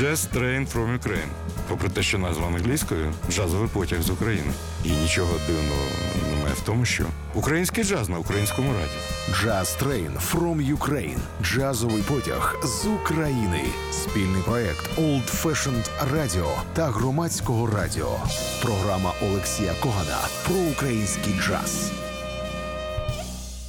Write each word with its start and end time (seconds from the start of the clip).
Jazz 0.00 0.26
Train 0.32 0.66
from 0.66 0.98
Ukraine. 0.98 1.28
Попри 1.68 1.88
те, 1.88 2.02
що 2.02 2.18
назва 2.18 2.46
англійською 2.46 3.12
джазовий 3.30 3.68
потяг 3.68 4.02
з 4.02 4.10
України. 4.10 4.52
І 4.84 4.90
нічого 4.90 5.32
дивного 5.46 5.82
немає 6.30 6.54
в 6.54 6.60
тому, 6.60 6.84
що 6.84 7.04
український 7.34 7.84
джаз 7.84 8.08
на 8.08 8.18
українському 8.18 8.72
раді. 8.72 8.92
Jazz 9.30 9.82
Train 9.82 10.10
from 10.32 10.76
Ukraine. 10.76 11.18
Джазовий 11.42 12.02
потяг 12.02 12.56
з 12.64 12.86
України. 12.86 13.64
Спільний 13.90 14.42
проект 14.42 14.98
Old 14.98 15.42
Fashioned 15.42 15.88
Radio 16.14 16.46
та 16.72 16.86
громадського 16.86 17.66
радіо. 17.66 18.20
Програма 18.62 19.12
Олексія 19.22 19.72
Когана 19.80 20.18
про 20.46 20.56
український 20.56 21.34
джаз. 21.40 21.92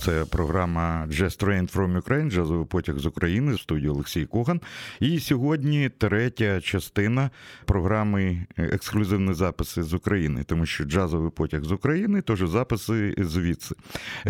Це 0.06 0.26
програма 0.26 1.08
Jazz 1.10 1.44
Train 1.44 1.76
from 1.76 2.02
Ukraine, 2.02 2.32
джазовий 2.32 2.66
потяг 2.66 3.00
з 3.00 3.06
України 3.06 3.58
студії 3.58 3.90
Олексій 3.90 4.26
Коган. 4.26 4.62
І 5.00 5.20
сьогодні 5.20 5.90
третя 5.98 6.62
частина 6.62 7.30
програми 7.66 8.46
Ексклюзивні 8.58 9.34
записи 9.34 9.84
з 9.84 9.94
України, 9.94 10.44
тому 10.44 10.66
що 10.66 10.84
джазовий 10.84 11.32
потяг 11.32 11.64
з 11.64 11.72
України, 11.72 12.22
тож 12.22 12.50
записи 12.50 13.16
звідси. 13.18 13.76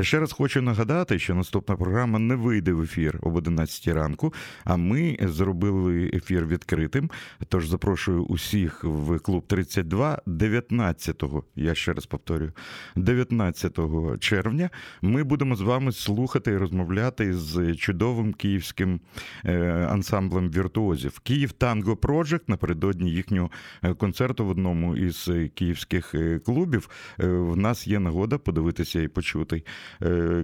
Ще 0.01 0.19
раз 0.19 0.31
хочу 0.31 0.61
нагадати, 0.61 1.19
що 1.19 1.35
наступна 1.35 1.75
програма 1.75 2.19
не 2.19 2.35
вийде 2.35 2.73
в 2.73 2.81
ефір 2.81 3.19
об 3.21 3.35
11 3.35 3.87
ранку, 3.87 4.33
а 4.63 4.77
ми 4.77 5.17
зробили 5.21 6.11
ефір 6.13 6.45
відкритим. 6.45 7.11
Тож 7.47 7.67
запрошую 7.67 8.23
усіх 8.23 8.83
в 8.83 9.19
клуб 9.19 9.47
32 9.47 10.21
19-го, 10.27 11.43
я 11.55 11.75
ще 11.75 11.93
раз 11.93 12.05
повторюю, 12.05 12.51
19 12.95 13.79
червня. 14.19 14.69
Ми 15.01 15.23
будемо 15.23 15.55
вами 15.63 15.91
слухати 15.91 16.51
і 16.51 16.57
розмовляти 16.57 17.33
з 17.33 17.75
чудовим 17.75 18.33
київським 18.33 18.99
е, 19.45 19.57
ансамблем 19.91 20.49
віртуозів. 20.49 21.19
Київ 21.19 21.51
Танго 21.51 21.93
Project 21.93 22.41
напередодні 22.47 23.11
їхнього 23.11 23.51
е, 23.83 23.93
концерту 23.93 24.45
в 24.45 24.49
одному 24.49 24.95
із 24.95 25.29
київських 25.55 26.15
е, 26.15 26.39
клубів. 26.39 26.89
В 27.17 27.57
нас 27.57 27.87
є 27.87 27.99
нагода 27.99 28.37
подивитися 28.37 29.01
і 29.01 29.07
почути 29.07 29.63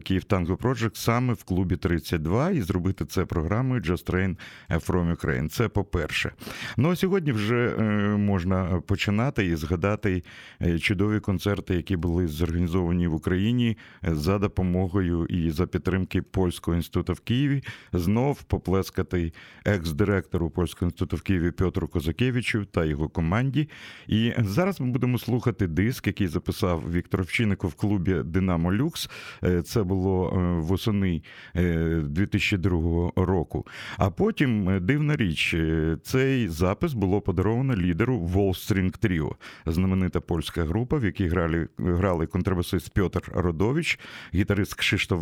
Київ 0.04 0.24
Танго 0.24 0.56
Project 0.56 0.96
саме 0.96 1.34
в 1.34 1.44
клубі 1.44 1.76
32 1.76 2.50
і 2.50 2.62
зробити 2.62 3.06
це 3.06 3.26
програмою 3.26 3.82
Just 3.82 4.12
Train 4.12 4.38
from 4.70 5.16
Ukraine. 5.16 5.50
Це 5.50 5.68
по-перше. 5.68 6.32
Ну 6.78 6.92
а 6.92 6.96
сьогодні 6.96 7.32
вже 7.32 7.76
можна 8.18 8.82
починати 8.88 9.46
і 9.46 9.56
згадати 9.56 10.24
чудові 10.80 11.20
концерти, 11.20 11.76
які 11.76 11.96
були 11.98 12.28
зорганізовані 12.28 13.08
в 13.08 13.14
Україні 13.14 13.78
за 14.04 14.38
допомогою 14.38 15.09
допомогою 15.10 15.26
і 15.26 15.52
за 15.52 15.68
підтримки 15.68 16.22
Польського 16.22 16.78
інституту 16.78 17.14
в 17.14 17.20
Києві 17.20 17.64
знов 17.94 18.44
поплескати 18.44 19.34
екс-директору 19.66 20.50
Польського 20.50 20.88
інституту 20.88 21.16
в 21.16 21.22
Києві 21.22 21.52
Петру 21.52 21.88
Козакевичу 21.88 22.66
та 22.66 22.86
його 22.86 23.10
команді. 23.10 23.70
І 24.08 24.34
зараз 24.38 24.82
ми 24.82 24.88
будемо 24.88 25.20
слухати 25.20 25.68
диск, 25.68 26.08
який 26.08 26.28
записав 26.28 26.92
Віктор 26.92 27.22
Овчинников 27.22 27.70
в 27.70 27.74
клубі 27.74 28.16
Динамо 28.26 28.74
Люкс. 28.74 29.10
Е, 29.44 29.62
це 29.62 29.84
було 29.84 30.30
е, 30.30 30.62
восени 30.62 31.22
2002 31.56 33.08
е, 33.08 33.12
року. 33.26 33.68
А 33.98 34.10
потім 34.10 34.80
дивна 34.86 35.16
річ, 35.16 35.56
цей 36.04 36.48
запис 36.48 36.94
було 36.94 37.22
подаровано 37.22 37.76
лідеру 37.76 38.18
Wall 38.18 38.50
String 38.50 39.00
Trio, 39.00 39.32
знаменита 39.66 40.20
польська 40.20 40.64
група, 40.64 40.98
в 40.98 41.06
якій 41.06 41.28
грали 41.28 41.68
грали 41.78 42.28
контрабасист 42.28 42.94
Петр 42.94 43.32
Родович, 43.34 44.00
гітарист 44.34 44.74
Кшиштоф 45.00 45.22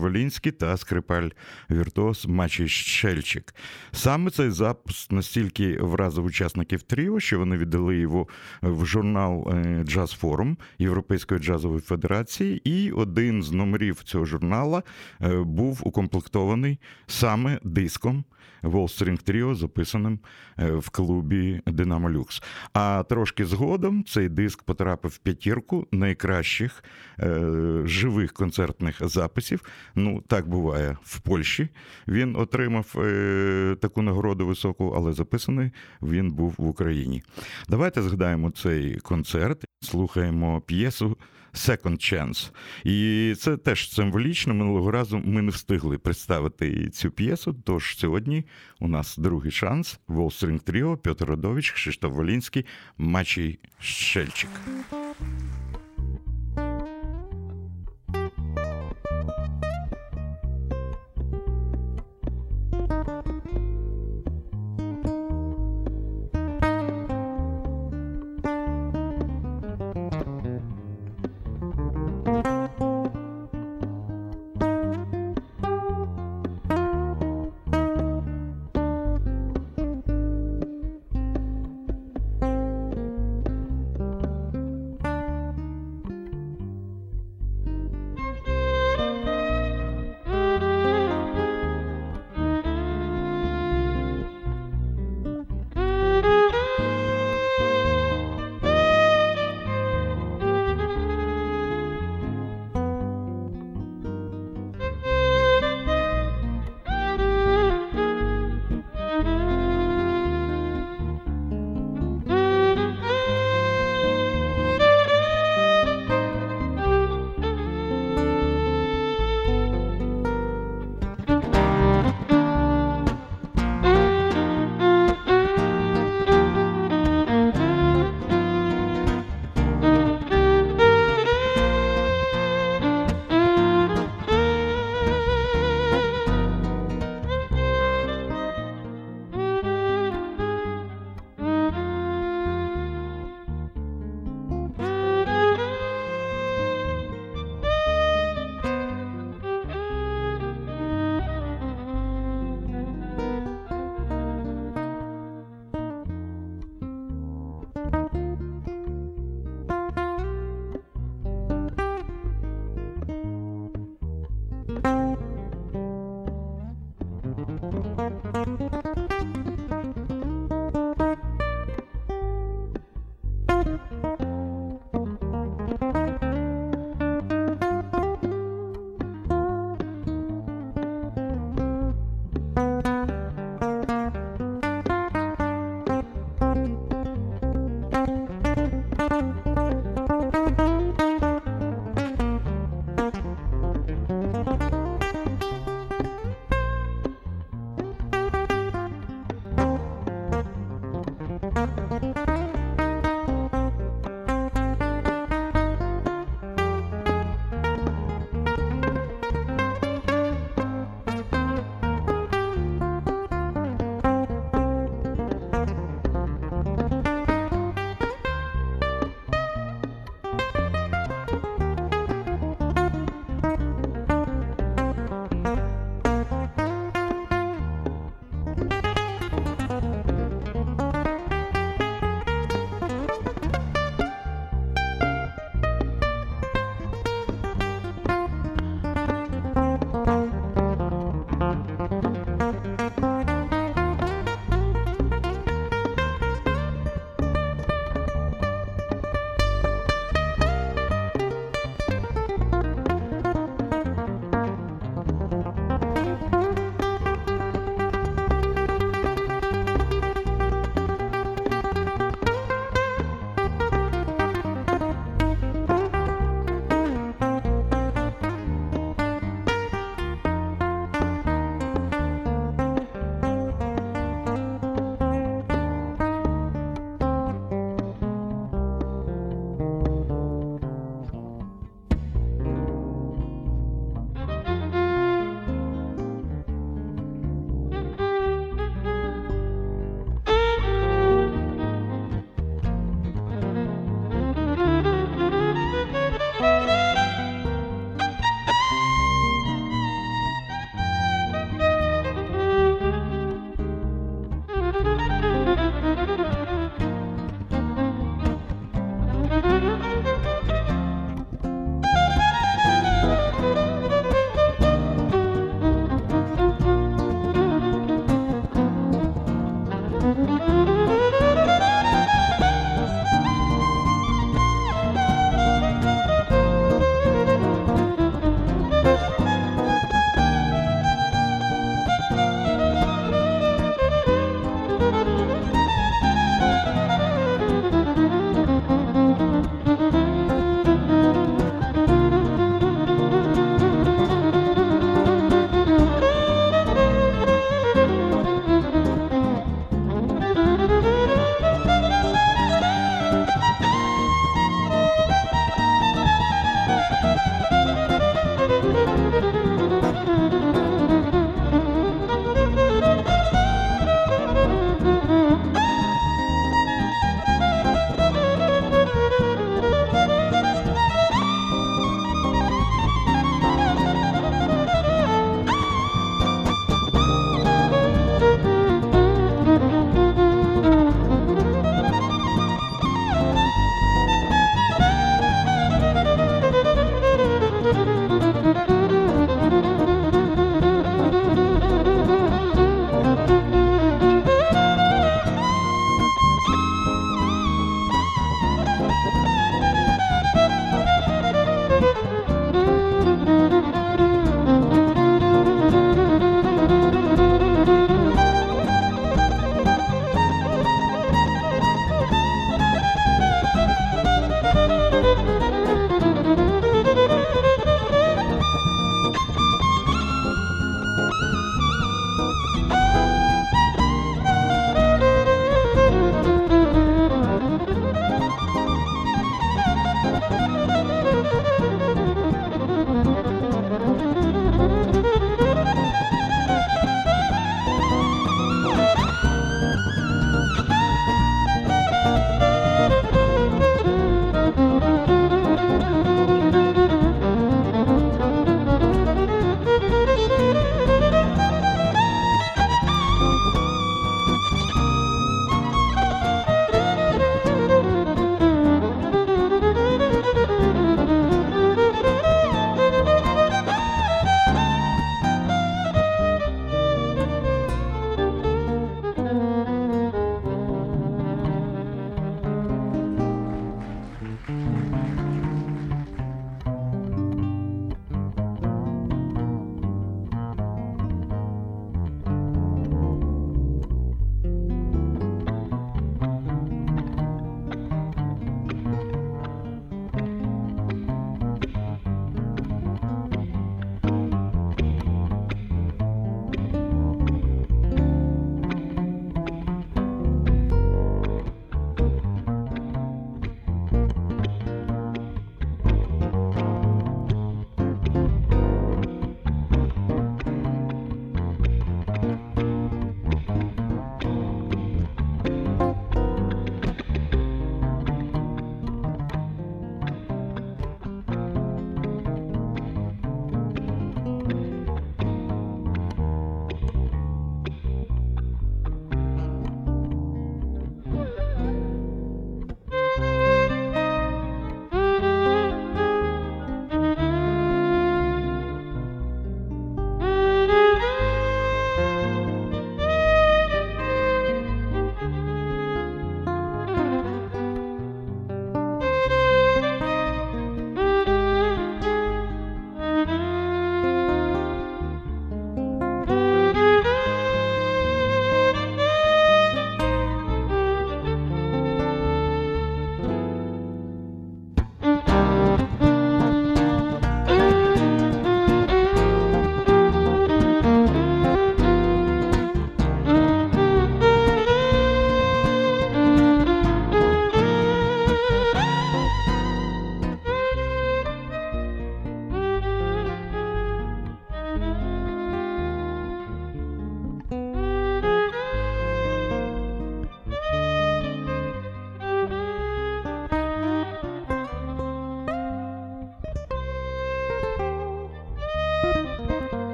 та 0.60 0.78
скрипаль 0.78 1.30
Віртуоз 1.72 2.26
Мачій 2.26 2.68
Щельчик. 2.68 3.56
Саме 3.92 4.32
цей 4.32 4.50
запис 4.50 5.12
настільки 5.12 5.78
вразив 5.82 6.26
учасників 6.26 6.82
Тріо, 6.82 7.20
що 7.20 7.40
вони 7.40 7.58
віддали 7.58 7.98
його 7.98 8.28
в 8.62 8.86
журнал 8.86 9.50
е, 9.52 9.84
Джаз 9.84 10.12
Форум 10.12 10.58
Європейської 10.80 11.40
джазової 11.40 11.82
федерації, 11.82 12.62
і 12.64 12.92
один 12.92 13.44
з 13.44 13.52
номерів 13.52 14.04
цього 14.04 14.26
журнала 14.26 14.84
е, 15.22 15.38
був 15.38 15.82
укомплектований 15.84 16.80
саме 17.08 17.60
диском. 17.64 18.24
String 18.64 19.30
Trio, 19.30 19.56
записаним 19.56 20.20
е, 20.60 20.72
в 20.72 20.90
клубі 20.90 21.62
Динамо 21.68 22.10
Люкс. 22.10 22.44
А 22.74 23.04
трошки 23.10 23.46
згодом 23.46 24.04
цей 24.04 24.30
диск 24.30 24.64
потрапив 24.64 25.12
в 25.12 25.18
п'ятірку 25.18 25.88
найкращих 25.92 26.84
е, 27.20 27.82
живих 27.86 28.34
концертних 28.34 29.08
записів. 29.08 29.62
Ну, 29.96 30.24
так 30.28 30.50
буває 30.50 30.98
в 31.04 31.20
Польщі. 31.20 31.70
Він 32.08 32.36
отримав 32.36 32.96
е, 32.98 33.76
таку 33.82 34.02
нагороду 34.02 34.48
високу, 34.48 34.94
але 34.96 35.14
записаний 35.14 35.72
він 36.02 36.32
був 36.32 36.56
в 36.58 36.68
Україні. 36.68 37.24
Давайте 37.70 38.02
згадаємо 38.02 38.52
цей 38.52 38.96
концерт, 38.96 39.66
слухаємо 39.82 40.62
п'єсу. 40.62 41.18
Second 41.58 42.14
Chance. 42.14 42.52
І 42.84 43.36
це 43.40 43.58
теж 43.58 43.94
символічно. 43.94 44.54
Минулого 44.54 44.92
разу 44.92 45.22
ми 45.26 45.42
не 45.42 45.52
встигли 45.52 45.98
представити 45.98 46.90
цю 46.90 47.12
п'єсу. 47.12 47.54
Тож 47.64 47.98
сьогодні 47.98 48.46
у 48.80 48.88
нас 48.88 49.18
другий 49.18 49.52
шанс. 49.52 50.00
Волстрінг 50.08 50.60
Тріо, 50.60 50.98
Петр 50.98 51.26
Родович, 51.26 51.72
Кшиштоф 51.72 52.14
Волінський, 52.14 52.66
Мачій 52.98 53.60
Щельчик. 53.80 54.50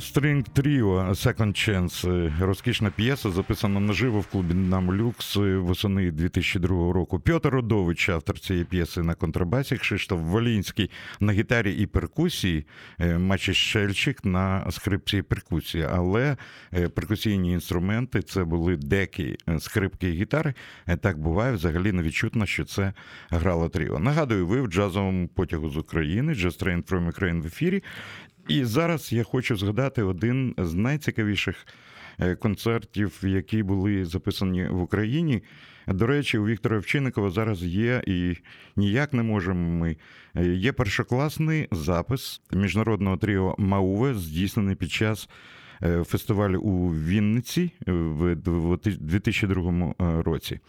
String 0.00 0.44
Trio 0.54 1.10
Second 1.14 1.52
Chance 1.68 2.32
розкішна 2.40 2.90
п'єса, 2.90 3.30
записана 3.30 3.80
наживо 3.80 4.20
в 4.20 4.26
клубі 4.26 4.54
«Нам 4.54 4.94
Люкс» 4.94 5.36
восени 5.36 6.10
2002 6.10 6.92
року. 6.92 7.20
Пьотр 7.20 7.48
Родович, 7.48 8.08
автор 8.08 8.40
цієї 8.40 8.64
п'єси 8.64 9.02
на 9.02 9.14
контрабасі, 9.14 9.76
Кшиштоф 9.76 10.20
Волінський 10.20 10.90
на 11.20 11.32
гітарі 11.32 11.72
і 11.72 11.86
перкусії, 11.86 12.66
е, 12.98 13.18
Мачі 13.18 13.54
Щельчик 13.54 14.24
на 14.24 14.70
скрипці 14.70 15.16
і 15.16 15.22
перкусії. 15.22 15.86
Але 15.92 16.36
е, 16.74 16.88
перкусійні 16.88 17.52
інструменти 17.52 18.22
це 18.22 18.44
були 18.44 18.76
деки, 18.76 19.36
е, 19.48 19.60
скрипки 19.60 20.08
і 20.08 20.12
гітари. 20.12 20.54
Так 21.00 21.18
буває, 21.18 21.52
взагалі 21.52 21.92
не 21.92 22.02
відчутно, 22.02 22.46
що 22.46 22.64
це 22.64 22.92
грало 23.30 23.68
тріо. 23.68 23.98
Нагадую, 23.98 24.46
ви 24.46 24.60
в 24.60 24.66
джазовому 24.66 25.28
потягу 25.28 25.70
з 25.70 25.76
України, 25.76 26.32
Just 26.32 26.64
Train 26.64 26.84
from 26.84 27.12
Ukraine 27.12 27.40
в 27.42 27.46
ефірі. 27.46 27.82
І 28.50 28.64
зараз 28.64 29.12
я 29.12 29.24
хочу 29.24 29.56
згадати 29.56 30.02
один 30.02 30.54
з 30.58 30.74
найцікавіших 30.74 31.66
е, 32.18 32.34
концертів, 32.34 33.20
які 33.22 33.62
були 33.62 34.04
записані 34.04 34.66
в 34.66 34.82
Україні. 34.82 35.42
До 35.86 36.06
речі, 36.06 36.38
у 36.38 36.46
Віктора 36.46 36.76
Овчинникова 36.76 37.30
зараз 37.30 37.62
є 37.62 38.02
і 38.06 38.36
ніяк 38.76 39.12
не 39.12 39.22
можемо 39.22 39.70
ми. 39.70 39.96
Е, 40.36 40.46
є 40.46 40.72
першокласний 40.72 41.68
запис 41.70 42.40
міжнародного 42.52 43.16
тріо 43.16 43.54
Мауве, 43.58 44.14
здійснений 44.14 44.74
під 44.74 44.90
час. 44.92 45.28
Е, 45.82 46.04
фестивалю 46.04 46.60
у 46.60 46.94
Вінниці 46.94 47.72
в 47.86 48.36
2002 48.36 49.94
році. 50.22 50.60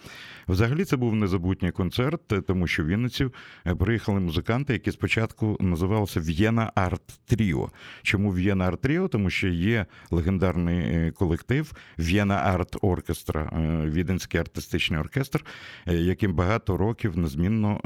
Взагалі 0.47 0.85
це 0.85 0.97
був 0.97 1.15
незабутній 1.15 1.71
концерт, 1.71 2.21
тому 2.47 2.67
що 2.67 2.83
в 2.83 2.87
Вінницю 2.87 3.33
е, 3.67 3.75
приїхали 3.75 4.19
музиканти, 4.19 4.73
які 4.73 4.91
спочатку 4.91 5.57
називалися 5.59 6.19
В'єна 6.19 6.71
Арт 6.75 7.19
Тріо. 7.25 7.69
Чому 8.01 8.31
В'єна 8.31 8.67
Арт 8.67 8.81
Тріо? 8.81 9.07
Тому 9.07 9.29
що 9.29 9.47
є 9.47 9.85
легендарний 10.11 10.79
е, 10.79 11.11
колектив 11.11 11.71
В'єна 11.97 12.35
Арт 12.35 12.77
Оркестра, 12.81 13.41
е, 13.41 13.89
Віденський 13.89 14.39
артистичний 14.39 14.99
оркестр, 14.99 15.45
яким 15.85 16.33
багато 16.33 16.77
років 16.77 17.17
незмінно 17.17 17.81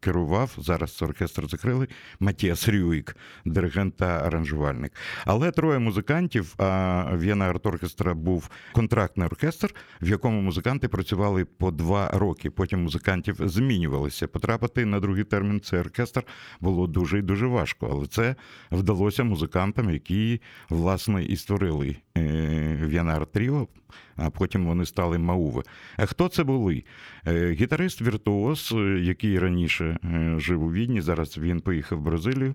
керував. 0.00 0.54
Зараз 0.58 1.02
оркестр 1.02 1.48
закрили 1.48 1.88
Матіас 2.20 2.68
Рюїк, 2.68 3.16
диригент 3.44 3.96
та 3.96 4.06
аранжувальник. 4.06 4.92
Але 5.24 5.50
троє 5.50 5.78
музикантів. 5.78 6.39
А 6.58 7.04
В'єна 7.16 7.44
Арт 7.44 7.66
Оркестра 7.66 8.14
був 8.14 8.50
контрактний 8.72 9.26
оркестр, 9.26 9.74
в 10.02 10.08
якому 10.08 10.40
музиканти 10.40 10.88
працювали 10.88 11.44
по 11.44 11.70
два 11.70 12.10
роки. 12.12 12.50
Потім 12.50 12.82
музикантів 12.82 13.36
змінювалися. 13.40 14.28
Потрапити 14.28 14.86
на 14.86 15.00
другий 15.00 15.24
термін 15.24 15.60
цей 15.60 15.80
оркестр 15.80 16.22
було 16.60 16.86
дуже 16.86 17.18
і 17.18 17.22
дуже 17.22 17.46
важко, 17.46 17.88
але 17.92 18.06
це 18.06 18.36
вдалося 18.70 19.24
музикантам, 19.24 19.90
які 19.90 20.40
власне 20.68 21.24
і 21.24 21.36
створили 21.36 21.96
В'єна 22.86 23.12
Арт 23.16 23.32
Тріо. 23.32 23.68
А 24.16 24.30
потім 24.30 24.66
вони 24.66 24.86
стали 24.86 25.18
Мауви. 25.18 25.62
А 25.96 26.06
хто 26.06 26.28
це 26.28 26.44
були? 26.44 26.84
Е, 27.26 27.50
гітарист 27.52 28.02
Віртуоз, 28.02 28.74
який 29.00 29.38
раніше 29.38 29.98
е, 30.04 30.34
жив 30.38 30.62
у 30.62 30.72
Відні, 30.72 31.00
зараз 31.00 31.38
він 31.38 31.60
поїхав 31.60 31.98
в 31.98 32.02
Бразилію. 32.02 32.54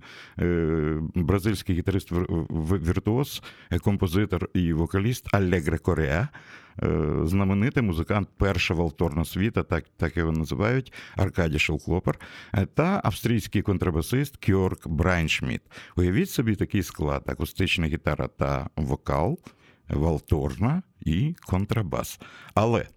Бразильський 1.16 1.76
гітарист 1.76 2.12
Віртуоз, 2.12 3.44
композитор 3.82 4.50
і 4.54 4.74
вокаліст 4.74 5.36
Алегре 5.36 5.78
Кореа. 5.78 6.28
Е, 6.84 7.22
знаменитий 7.24 7.84
музикант 7.84 8.30
перша 8.38 8.74
валторна 8.74 9.26
світа, 9.26 9.64
так 9.64 9.86
так 9.98 10.18
його 10.18 10.32
називають, 10.32 10.94
Аркадій 11.16 11.60
Шелклопер, 11.60 12.20
е, 12.54 12.66
та 12.66 13.02
австрійський 13.04 13.62
контрабасист 13.62 14.38
Кьорк 14.38 14.88
Брайншміт. 14.88 15.62
Уявіть 15.96 16.30
собі 16.30 16.56
такий 16.56 16.84
склад: 16.84 17.24
акустична 17.28 17.88
гітара 17.88 18.28
та 18.28 18.70
вокал, 18.76 19.40
валторна 19.90 20.84
і 21.06 21.36
контрабас. 21.46 22.20
Але 22.54 22.80
Е, 22.82 22.88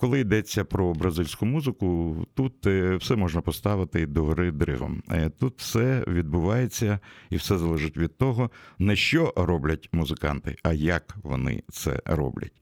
коли 0.00 0.20
йдеться 0.20 0.64
про 0.64 0.94
бразильську 0.94 1.46
музику, 1.46 2.16
тут 2.34 2.66
е, 2.66 2.96
все 2.96 3.16
можна 3.16 3.40
поставити 3.40 4.06
до 4.06 4.24
гори 4.24 4.50
дригом. 4.50 5.02
Е, 5.10 5.30
тут 5.38 5.54
все 5.58 6.04
відбувається 6.08 6.98
і 7.30 7.36
все 7.36 7.58
залежить 7.58 7.96
від 7.96 8.18
того, 8.18 8.50
не 8.78 8.96
що 8.96 9.32
роблять 9.36 9.88
музиканти, 9.92 10.56
а 10.62 10.72
як 10.72 11.16
вони 11.22 11.62
це 11.70 12.00
роблять. 12.04 12.52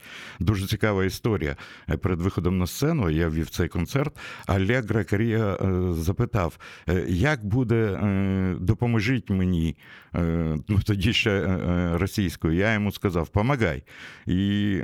Дуже 0.40 0.66
цікава 0.66 1.04
історія. 1.04 1.56
Перед 2.02 2.20
виходом 2.20 2.58
на 2.58 2.66
сцену 2.66 3.10
я 3.10 3.28
вів 3.28 3.50
цей 3.50 3.68
концерт. 3.68 4.18
Алегра 4.46 5.04
Карія 5.04 5.58
запитав, 5.90 6.58
як 7.08 7.44
буде 7.44 7.98
допоможіть 8.60 9.30
мені, 9.30 9.76
ну 10.68 10.80
тоді 10.84 11.12
ще 11.12 11.58
російською. 11.98 12.54
Я 12.54 12.74
йому 12.74 12.92
сказав, 12.92 13.28
помагай. 13.28 13.82
І 14.26 14.78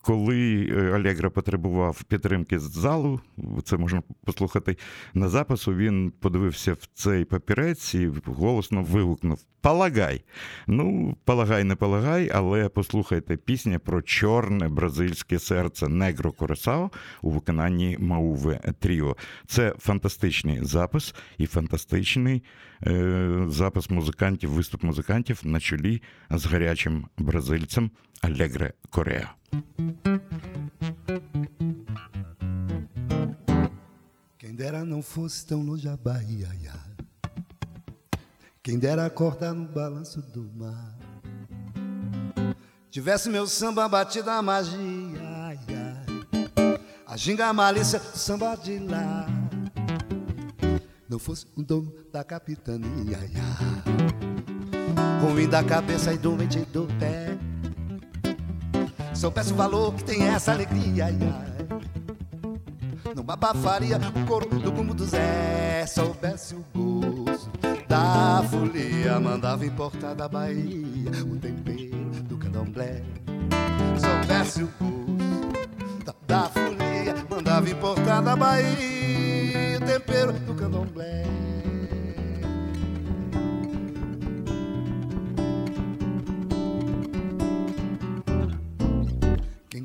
коли 0.00 0.65
Алегра 0.72 1.30
потребував 1.30 2.02
підтримки 2.02 2.58
з 2.58 2.72
залу, 2.72 3.20
це 3.64 3.76
можна 3.76 4.02
послухати 4.24 4.76
на 5.14 5.28
запису. 5.28 5.74
Він 5.74 6.12
подивився 6.20 6.72
в 6.72 6.88
цей 6.94 7.24
папірець 7.24 7.94
і 7.94 8.10
голосно 8.24 8.82
вигукнув: 8.82 9.44
Полагай! 9.60 10.24
Ну, 10.66 11.16
полагай, 11.24 11.64
не 11.64 11.74
полагай, 11.74 12.30
але 12.34 12.68
послухайте 12.68 13.36
пісня 13.36 13.78
про 13.78 14.02
чорне 14.02 14.68
бразильське 14.68 15.38
серце 15.38 15.88
Негро 15.88 16.32
Коресао 16.32 16.90
у 17.22 17.30
виконанні 17.30 17.96
Мауве 18.00 18.60
Тріо. 18.78 19.16
Це 19.46 19.74
фантастичний 19.78 20.64
запис 20.64 21.14
і 21.38 21.46
фантастичний 21.46 22.42
е, 22.86 23.44
запис 23.48 23.90
музикантів, 23.90 24.50
виступ 24.50 24.82
музикантів 24.82 25.40
на 25.44 25.60
чолі 25.60 26.02
з 26.30 26.46
гарячим 26.46 27.06
бразильцем 27.18 27.90
Алегре 28.22 28.72
Кореа. 28.90 29.34
Quem 34.38 34.54
dera 34.54 34.84
não 34.84 35.02
fosse 35.02 35.44
tão 35.46 35.62
longe 35.62 35.88
a 35.88 35.96
Bahia, 35.96 36.48
quem 38.62 38.78
dera 38.78 39.06
acordar 39.06 39.54
no 39.54 39.64
balanço 39.68 40.20
do 40.20 40.42
mar. 40.56 40.92
Tivesse 42.90 43.28
meu 43.28 43.46
samba 43.46 43.88
batido 43.88 44.28
a 44.30 44.42
magia, 44.42 45.56
a 47.06 47.16
ginga 47.16 47.46
a 47.46 47.52
malícia, 47.52 48.00
samba 48.00 48.56
de 48.56 48.78
lá. 48.80 49.26
Não 51.08 51.18
fosse 51.18 51.46
o 51.54 51.62
dono 51.62 51.92
da 52.12 52.24
capitania, 52.24 53.18
ruim 55.20 55.48
da 55.48 55.62
cabeça 55.62 56.12
e 56.12 56.18
doente 56.18 56.60
do 56.64 56.88
pé. 56.98 57.25
Soubesse 59.16 59.52
o 59.52 59.56
valor 59.56 59.94
que 59.94 60.04
tem 60.04 60.22
essa 60.28 60.52
alegria, 60.52 61.06
ai, 61.06 61.16
ai. 61.22 63.14
Numa 63.14 63.34
bafaria, 63.34 63.96
o 63.98 64.26
coro 64.26 64.46
do 64.46 64.70
bumbo 64.70 64.92
do 64.92 65.06
Zé. 65.06 65.86
Soubesse 65.86 66.54
o 66.54 66.64
gosto 66.74 67.50
da 67.88 68.44
folia, 68.50 69.18
mandava 69.18 69.64
importar 69.64 70.14
da 70.14 70.28
Bahia 70.28 71.10
o 71.24 71.36
tempero 71.38 72.10
do 72.24 72.36
candomblé. 72.36 73.02
Soubesse 73.98 74.64
o 74.64 74.70
gosto 74.78 76.04
da, 76.04 76.14
da 76.26 76.48
folia, 76.50 77.14
mandava 77.30 77.70
importar 77.70 78.20
da 78.20 78.36
Bahia 78.36 79.78
o 79.78 79.86
tempero 79.86 80.32
do 80.34 80.54
candomblé. 80.54 81.24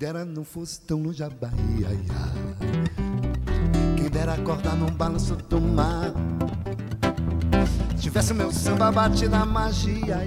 Dera 0.01 0.25
não 0.25 0.43
fosse 0.43 0.81
tão 0.81 1.03
longe 1.03 1.24
a 1.24 1.29
Bahia. 1.29 1.89
Quem 3.96 4.10
dera 4.10 4.34
acordar 4.34 4.75
num 4.75 4.89
balanço 4.89 5.36
do 5.36 5.62
mar. 5.62 6.12
Tivesse 8.00 8.34
meu 8.34 8.51
samba 8.51 8.91
bate 8.91 9.27
na 9.27 9.46
magia. 9.46 10.17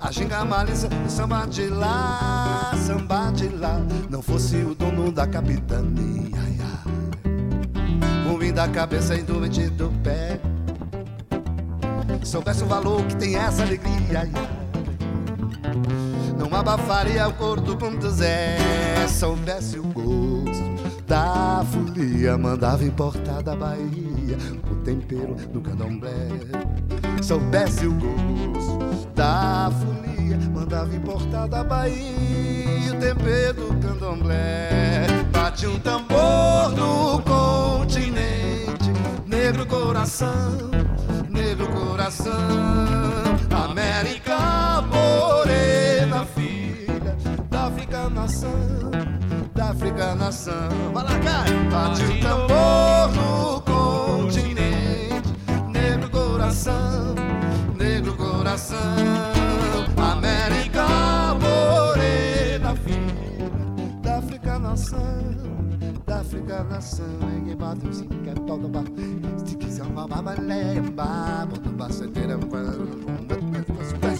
A 0.00 0.10
ginga 0.10 0.44
malícia, 0.44 0.88
o 1.06 1.08
samba 1.08 1.46
de 1.46 1.68
lá, 1.68 2.72
samba 2.84 3.30
de 3.30 3.48
lá. 3.50 3.80
Não 4.10 4.20
fosse 4.20 4.56
o 4.56 4.74
dono 4.74 5.12
da 5.12 5.28
capitania. 5.28 6.34
Ruim 8.26 8.52
da 8.52 8.66
cabeça 8.66 9.14
e 9.14 9.22
doente 9.22 9.68
do 9.70 9.88
pé. 10.02 10.40
Soubesse 12.24 12.64
o 12.64 12.66
valor 12.66 13.06
que 13.06 13.14
tem 13.14 13.36
essa 13.36 13.62
alegria 13.62 14.28
não 16.54 16.60
abafaria 16.60 17.26
o 17.26 17.32
cor 17.32 17.60
do 17.60 17.76
ponto 17.76 18.08
Zé. 18.10 18.56
Soubesse 19.08 19.76
o 19.76 19.82
gosto 19.82 21.04
da 21.04 21.64
folia, 21.72 22.38
mandava 22.38 22.84
importar 22.84 23.42
da 23.42 23.56
Bahia 23.56 24.38
o 24.70 24.76
tempero 24.76 25.34
do 25.52 25.60
candomblé. 25.60 26.28
Soubesse 27.22 27.86
o 27.86 27.92
gosto 27.94 29.08
da 29.16 29.68
folia, 29.80 30.38
mandava 30.52 30.94
importar 30.94 31.48
da 31.48 31.64
Bahia 31.64 32.92
o 32.92 33.00
tempero 33.00 33.54
do 33.54 33.74
candomblé. 33.80 35.06
Bate 35.32 35.66
um 35.66 35.78
tambor 35.80 36.70
no 36.70 37.20
continente, 37.22 38.92
negro 39.26 39.66
coração, 39.66 40.70
negro 41.28 41.66
coração 41.72 42.94
nação, 48.24 48.90
da 49.54 49.70
África 49.70 50.14
nação. 50.14 50.68
Vai 50.92 51.04
lá, 51.04 51.18
cara! 51.20 51.50
Bate 51.70 52.02
o 52.02 52.20
tambor 52.20 53.10
no 53.14 53.60
continente, 53.60 55.32
negro 55.68 56.10
coração, 56.10 57.14
negro 57.76 58.16
coração. 58.16 58.78
América 59.96 60.86
morena, 61.40 62.74
filha 62.76 63.50
da 64.02 64.18
África 64.18 64.58
nação. 64.58 64.98
Da 66.06 66.20
África 66.20 66.64
nação, 66.64 67.06
ninguém 67.20 67.56
bate 67.56 67.86
o 67.86 67.92
zinho, 67.92 68.10
é 68.26 68.34
pau 68.46 68.58
do 68.58 68.68
bar. 68.68 68.84
Se 69.44 69.56
quiser 69.56 69.84
uma 69.84 70.06
babalé, 70.06 70.80
babo, 70.80 71.58
do 71.58 71.70
baceteira, 71.70 72.38
Bate 74.00 74.13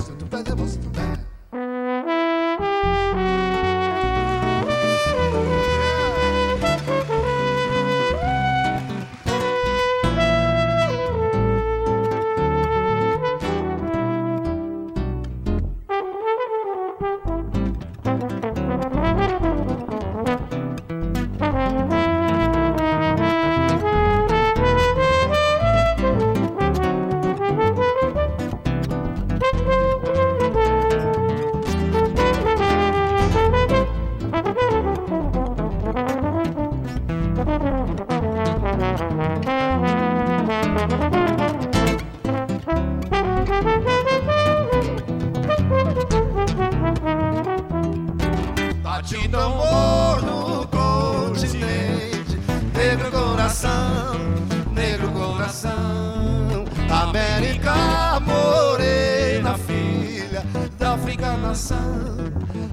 Nação, 61.55 61.79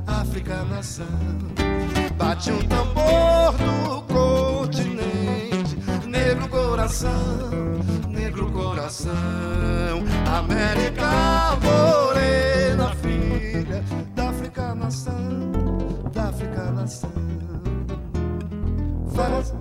África 0.08 0.64
nação. 0.64 1.06
Bate 2.18 2.52
um 2.52 2.64
tambor 2.64 3.54
no 3.60 4.02
continente, 4.02 5.78
negro 6.08 6.50
coração, 6.50 7.12
negro 8.10 8.52
coração. 8.52 9.14
América 10.36 11.60
morena, 11.62 12.96
filha 12.96 13.84
da 14.16 14.30
África 14.30 14.74
nação, 14.74 15.52
da 16.12 16.24
África 16.30 16.72
nação. 16.72 17.12
Faz. 19.14 19.61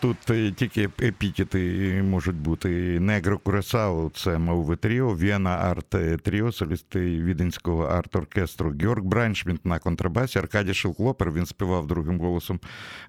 Тут 0.00 0.30
е, 0.30 0.52
тільки 0.52 0.88
епітети 1.02 2.02
можуть 2.02 2.36
бути. 2.36 3.00
Негро 3.00 3.38
Курасау 3.38 4.10
це 4.10 4.38
мове 4.38 4.76
тріо, 4.76 5.16
Віена 5.16 5.50
Арт 5.50 6.22
Тріо, 6.22 6.52
солісти 6.52 7.00
віденського 7.00 7.84
арт-оркестру 7.84 8.80
Георг 8.82 9.02
Брайншмінт 9.02 9.66
на 9.66 9.78
контрабасі, 9.78 10.38
Аркадій 10.38 10.74
Шилклопер, 10.74 11.32
він 11.32 11.46
співав 11.46 11.86
другим 11.86 12.20
голосом 12.20 12.60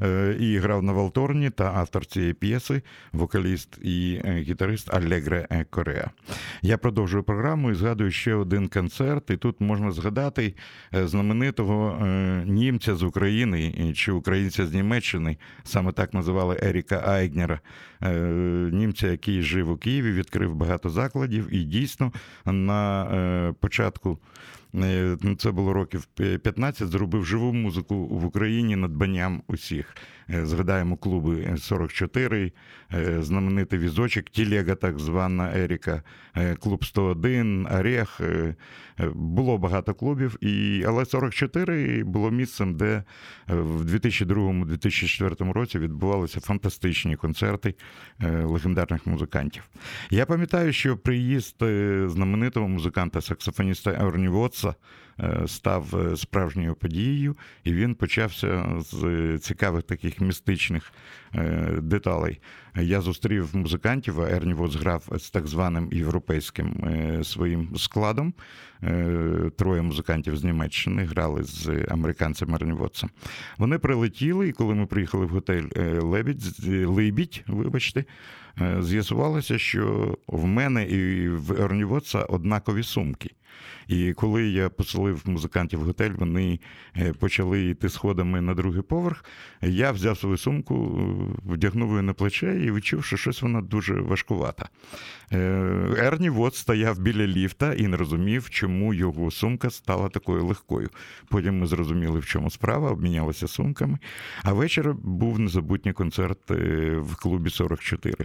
е, 0.02 0.36
і 0.40 0.58
грав 0.58 0.84
на 0.84 0.94
Валторні 0.94 1.50
та 1.50 1.74
автор 1.76 2.06
цієї 2.06 2.34
п'єси, 2.34 2.82
вокаліст 3.12 3.78
і 3.82 4.22
е, 4.26 4.34
гітарист 4.34 4.94
Алегре 4.94 5.66
Кореа. 5.70 6.10
Я 6.62 6.78
продовжую 6.78 7.24
програму 7.24 7.72
і 7.72 7.74
згадую 7.74 8.12
ще 8.12 8.34
один 8.34 8.68
концерт. 8.68 9.30
І 9.30 9.38
тут 9.38 9.62
можна 9.62 9.92
згадати 9.92 10.56
е, 10.96 11.08
знаменитого 11.08 12.06
німця 12.46 12.96
з 12.96 13.04
України 13.04 13.94
чи 13.96 14.12
українця 14.12 14.66
з 14.66 14.74
Німеччини, 14.74 15.38
саме 15.64 15.92
так 15.92 16.14
називали 16.14 16.60
Еріка 16.80 17.04
Айгнера, 17.08 17.60
німця, 18.72 19.08
який 19.08 19.42
жив 19.42 19.70
у 19.72 19.78
Києві, 19.78 20.12
відкрив 20.12 20.56
багато 20.56 20.90
закладів, 20.90 21.48
і 21.52 21.64
дійсно 21.64 22.12
на 22.46 23.54
початку. 23.60 24.20
Це 25.38 25.52
було 25.52 25.74
років 25.74 26.06
15, 26.44 26.88
зробив 26.88 27.26
живу 27.26 27.54
музику 27.54 28.06
в 28.06 28.26
Україні 28.26 28.76
надбанням 28.76 29.42
усіх. 29.48 29.96
Згадаємо 30.44 30.98
клуби 30.98 31.56
44, 31.58 32.52
знаменитий 33.20 33.80
візочок, 33.80 34.26
Тілега, 34.26 34.76
так 34.76 35.00
звана 35.00 35.52
Еріка, 35.58 36.04
клуб 36.60 36.86
101, 36.86 37.68
Орех. 37.72 38.22
Було 39.14 39.58
багато 39.58 39.94
клубів, 39.94 40.38
і, 40.44 40.84
але 40.88 41.06
44 41.06 42.04
було 42.04 42.32
місцем, 42.32 42.76
де 42.76 43.04
в 43.48 43.86
2002-2004 43.86 45.52
році 45.52 45.80
відбувалися 45.80 46.40
фантастичні 46.40 47.16
концерти 47.16 47.76
легендарних 48.44 49.08
музикантів. 49.08 49.64
Я 50.10 50.26
пам'ятаю, 50.26 50.74
що 50.74 50.98
приїзд 50.98 51.56
знаменитого 52.06 52.68
музиканта-саксофоніста 52.68 54.08
Ерні 54.08 54.28
Вотса 54.64 54.76
став 55.48 56.14
справжньою 56.16 56.76
подією, 56.76 57.36
і 57.64 57.74
він 57.74 57.96
почався 57.96 58.76
з 58.80 59.38
цікавих 59.38 59.84
таких 59.84 60.22
містичних 60.22 60.94
деталей. 61.82 62.40
Я 62.76 63.02
зустрів 63.02 63.56
музикантів, 63.56 64.22
а 64.22 64.30
Ерні 64.30 64.54
Вотс 64.54 64.76
грав 64.76 65.10
з 65.18 65.30
так 65.30 65.48
званим 65.48 65.90
європейським 65.92 66.84
своїм 67.24 67.78
складом. 67.78 68.34
Троє 69.58 69.82
музикантів 69.82 70.38
з 70.38 70.44
Німеччини 70.44 71.04
грали 71.04 71.44
з 71.44 71.86
американцем 71.90 72.56
Ерні 72.56 72.74
Вотсом. 72.74 73.10
Вони 73.58 73.80
прилетіли, 73.80 74.48
і 74.48 74.52
коли 74.52 74.76
ми 74.76 74.86
приїхали 74.86 75.26
в 75.26 75.30
готель 75.30 75.64
Лебідь, 76.02 76.66
Либідь, 76.68 77.44
вибачте, 77.48 78.06
з'ясувалося, 78.80 79.58
що 79.58 80.18
в 80.28 80.46
мене 80.46 80.86
і 80.86 81.30
в 81.30 81.62
Ерні 81.62 81.84
Вотса 81.84 82.24
однакові 82.24 82.84
сумки. 82.84 83.30
І 83.88 84.14
коли 84.14 84.48
я 84.48 84.70
поселив 84.70 85.22
музикантів 85.26 85.80
в 85.80 85.84
готель, 85.84 86.12
вони 86.18 86.60
почали 87.20 87.66
йти 87.66 87.90
сходами 87.90 88.42
на 88.42 88.54
другий 88.54 88.82
поверх. 88.82 89.26
Я 89.62 89.92
взяв 89.92 90.18
свою 90.18 90.38
сумку, 90.38 90.76
вдягнув 91.46 91.90
її 91.90 92.02
на 92.02 92.14
плече 92.14 92.62
і 92.64 92.72
відчув, 92.72 93.06
що 93.06 93.18
щось 93.18 93.42
вона 93.42 93.62
дуже 93.62 93.94
важкувата. 93.94 94.70
Ерні 95.32 96.30
Вот 96.30 96.56
стояв 96.56 97.00
біля 97.00 97.28
ліфта 97.28 97.74
і 97.74 97.88
не 97.88 97.98
розумів, 97.98 98.50
чому 98.50 98.94
його 98.94 99.32
сумка 99.32 99.70
стала 99.70 100.10
такою 100.10 100.46
легкою. 100.46 100.90
Потім 101.28 101.60
ми 101.60 101.68
зрозуміли, 101.68 102.20
в 102.20 102.26
чому 102.26 102.50
справа, 102.50 102.92
обмінялися 102.92 103.48
сумками. 103.48 103.98
А 104.44 104.54
вечір 104.54 104.94
був 104.94 105.40
незабутній 105.40 105.94
концерт 105.94 106.50
в 106.98 107.16
клубі 107.16 107.50
44. 107.50 108.16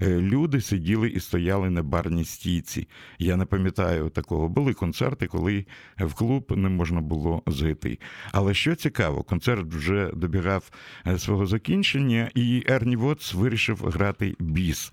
Люди 0.00 0.60
сиділи 0.60 1.08
і 1.08 1.20
стояли 1.20 1.70
на 1.70 1.82
барній 1.82 2.24
стійці. 2.24 2.88
Я 3.18 3.36
не 3.36 3.44
пам'ятаю 3.44 4.08
такого. 4.08 4.48
Були 4.60 4.74
концерти, 4.74 5.26
коли 5.26 5.66
в 5.98 6.14
клуб 6.14 6.52
не 6.56 6.68
можна 6.68 7.00
було 7.00 7.42
зайти. 7.46 7.98
Але 8.32 8.54
що 8.54 8.74
цікаво, 8.74 9.22
концерт 9.22 9.74
вже 9.74 10.10
добігав 10.14 10.70
свого 11.18 11.46
закінчення, 11.46 12.30
і 12.34 12.64
Ерні 12.68 12.96
Вотс 12.96 13.34
вирішив 13.34 13.76
грати 13.76 14.36
біс. 14.38 14.92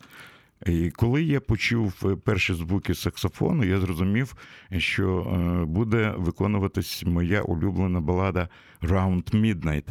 І 0.66 0.90
коли 0.90 1.24
я 1.24 1.40
почув 1.42 2.22
перші 2.24 2.54
звуки 2.54 2.96
саксофону, 2.96 3.64
я 3.64 3.80
зрозумів, 3.80 4.36
що 4.78 5.20
е, 5.20 5.66
буде 5.66 6.14
виконуватись 6.18 7.04
моя 7.06 7.42
улюблена 7.42 8.02
балада 8.02 8.50
Round 8.82 9.36
Midnight 9.36 9.88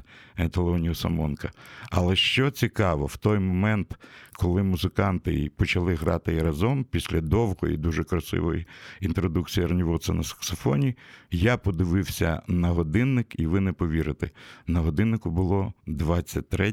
Телоніуса 0.51 1.09
Монка. 1.09 1.51
Але 1.91 2.17
що 2.17 2.51
цікаво, 2.51 3.07
в 3.07 3.17
той 3.17 3.39
момент, 3.39 3.95
коли 4.33 4.63
музиканти 4.63 5.51
почали 5.57 5.95
грати 5.95 6.43
разом, 6.43 6.85
після 6.85 7.21
довгої, 7.21 7.77
дуже 7.77 8.05
красивої 8.05 8.67
інтродукції 9.01 9.67
Ерні 9.67 9.99
на 10.09 10.23
саксофоні, 10.23 10.95
я 11.31 11.57
подивився 11.57 12.43
на 12.49 12.69
годинник, 12.69 13.41
і 13.41 13.47
ви 13.47 13.61
не 13.61 13.73
повірите, 13.73 14.31
на 14.67 14.81
годиннику 14.81 15.31
було 15.31 15.73
23 15.87 16.73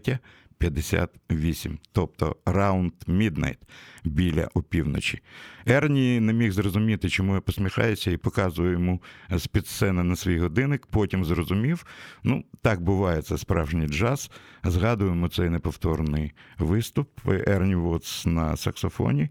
58, 0.72 1.80
тобто 1.92 2.36
Round 2.46 2.94
Midnight 3.08 3.58
біля 4.04 4.50
опівночі. 4.54 5.22
Ерні 5.66 6.20
не 6.20 6.34
міг 6.34 6.52
зрозуміти, 6.52 7.10
чому 7.10 7.36
я 7.36 7.42
посміхаюся, 7.42 8.12
і 8.12 8.18
показую 8.18 8.72
йому 8.72 9.02
з 9.30 9.48
під 9.48 9.68
сцени 9.68 10.04
на 10.04 10.16
свій 10.16 10.40
годинник. 10.40 10.86
Потім 10.86 11.26
зрозумів. 11.26 11.86
Ну, 12.24 12.44
так 12.62 12.82
буває, 12.82 13.22
це 13.22 13.38
справжній 13.38 13.88
джаз. 13.88 14.32
Згадуємо 14.64 15.30
цей 15.30 15.50
неповторний 15.50 16.32
виступ. 16.60 17.10
Ерні 17.48 17.76
Вотс 17.76 18.26
на 18.26 18.58
саксофоні, 18.58 19.30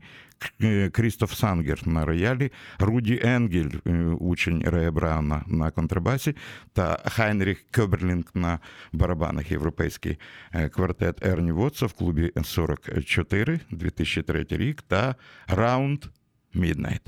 Крістоф 0.92 1.35
Сангер 1.35 1.88
на 1.88 2.05
роялі, 2.05 2.52
Руді 2.78 3.20
Енгель, 3.24 3.70
е, 3.87 3.92
учень 4.05 4.62
Рея 4.66 4.90
Брауна 4.90 5.44
на 5.46 5.70
контрабасі, 5.70 6.37
та 6.72 6.98
Хайнріх 7.07 7.64
Кеберлінг 7.70 8.24
на 8.35 8.59
барабанах 8.92 9.50
європейський 9.50 10.18
е, 10.52 10.68
квартет 10.68 11.26
Ерні 11.26 11.52
Вотса 11.52 11.87
в 11.87 11.92
клубі 11.92 12.33
44 12.44 13.61
2003 13.70 14.46
рік 14.50 14.83
та 14.83 15.14
Round 15.46 16.05
Midnight. 16.55 17.03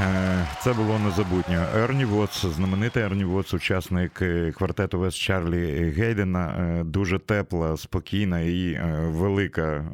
Е, 0.01 0.47
це 0.61 0.73
було 0.73 0.99
незабутньо. 0.99 1.67
Ерні 1.75 2.05
Вотс, 2.05 2.47
знаменитий 2.47 3.03
Ерні 3.03 3.25
Вотс, 3.25 3.55
учасник 3.55 4.23
е, 4.23 4.53
квартету 4.53 4.99
Вес 4.99 5.15
Чарлі 5.15 5.91
Гейдена, 5.91 6.57
е, 6.59 6.85
дуже 6.85 7.19
тепла, 7.19 7.77
спокійна 7.77 8.41
і 8.41 8.81
велика 9.05 9.85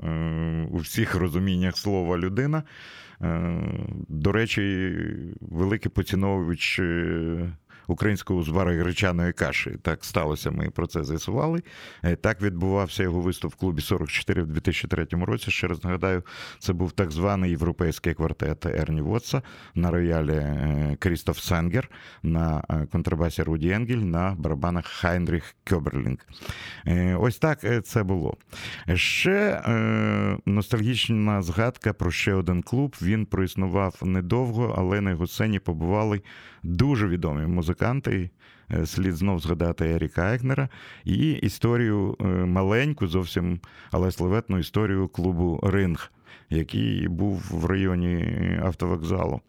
у 0.71 0.79
всіх 0.79 1.15
розуміннях 1.15 1.77
слова 1.77 2.19
людина. 2.19 2.63
До 4.09 4.33
речі, 4.33 4.95
великий 5.41 5.91
поціновувач 5.91 6.81
українського 7.87 8.41
узвара 8.41 8.73
гречаної 8.73 9.33
каші. 9.33 9.71
Так 9.83 10.05
сталося, 10.05 10.51
ми 10.51 10.71
про 10.71 10.87
це 10.87 11.05
з'ясували. 11.05 11.63
Е, 12.03 12.17
так 12.17 12.43
відбувався 12.43 13.03
його 13.03 13.21
виступ 13.21 13.53
в 13.53 13.57
клубі 13.57 13.83
44 13.83 14.43
в 14.43 14.47
2003 14.47 15.07
році. 15.11 15.51
Ще 15.51 15.67
раз 15.67 15.85
нагадаю, 15.85 16.23
це 16.59 16.73
був 16.73 16.93
так 16.93 17.11
званий 17.11 17.51
європейський 17.51 18.15
квартет 18.15 18.67
Ерні 18.67 19.01
Вотса 19.01 19.43
на 19.75 19.91
роялі 19.91 20.33
е, 20.33 20.97
Крістоф 20.99 21.39
Сенгер, 21.39 21.91
на 22.23 22.65
е, 22.71 22.87
контрабасі 22.93 23.43
Руді 23.43 23.69
Енгель, 23.69 23.97
на 23.97 24.35
барабанах 24.39 24.87
Хайнріх 24.87 25.55
Кьоберлінг. 25.69 26.19
Ось 27.19 27.39
так 27.39 27.85
це 27.85 28.03
було. 28.03 28.37
Ще 28.95 29.63
ностальгічна 30.47 31.43
згадка 31.43 31.93
про 31.93 32.11
ще 32.11 32.35
один 32.35 32.63
клуб. 32.63 32.97
Він 33.03 33.27
проіснував 33.27 33.99
недовго, 34.03 34.75
але 34.79 35.01
на 35.01 35.11
його 35.11 35.27
сцені 35.27 35.59
побували 35.59 36.23
дуже 36.63 37.09
відомі 37.09 37.47
музиканти. 37.47 37.76
Е, 38.71 38.87
слід 38.87 39.17
знов 39.17 39.41
згадати 39.41 39.85
Еріка 39.91 40.35
Егнера 40.35 40.69
і 41.05 41.31
історію 41.31 42.17
е, 42.21 42.25
маленьку, 42.27 43.07
зовсім 43.07 43.61
але 43.91 44.13
славетну 44.13 44.59
історію 44.59 45.09
клубу 45.09 45.61
Ринг, 45.63 46.13
який 46.51 47.09
був 47.09 47.43
в 47.51 47.67
районі 47.67 48.35
автовокзалу. 48.63 49.41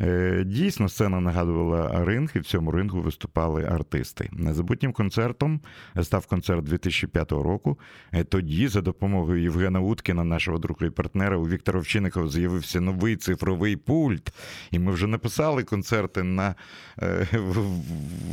Е, 0.00 0.42
дійсно, 0.46 0.88
сцена 0.88 1.20
нагадувала 1.20 2.04
ринг, 2.04 2.30
і 2.34 2.38
в 2.38 2.44
цьому 2.44 2.70
рингу 2.70 3.00
виступали 3.00 3.64
артисти. 3.64 4.28
Незабутнім 4.32 4.92
концертом 4.92 5.60
став 6.02 6.26
концерт 6.26 6.64
2005 6.64 7.32
року. 7.32 7.78
Е, 8.12 8.24
тоді, 8.24 8.68
за 8.68 8.80
допомогою 8.80 9.42
Євгена 9.42 9.80
Уткіна, 9.80 10.24
нашого 10.24 10.58
друга 10.58 10.86
і 10.86 10.90
партнера, 10.90 11.36
у 11.36 11.48
Віктора 11.48 11.78
Овчинникова 11.78 12.28
з'явився 12.28 12.80
новий 12.80 13.16
цифровий 13.16 13.76
пульт. 13.76 14.32
І 14.70 14.78
ми 14.78 14.92
вже 14.92 15.06
написали 15.06 15.62
концерти 15.62 16.22
на 16.22 16.54
е, 16.98 17.26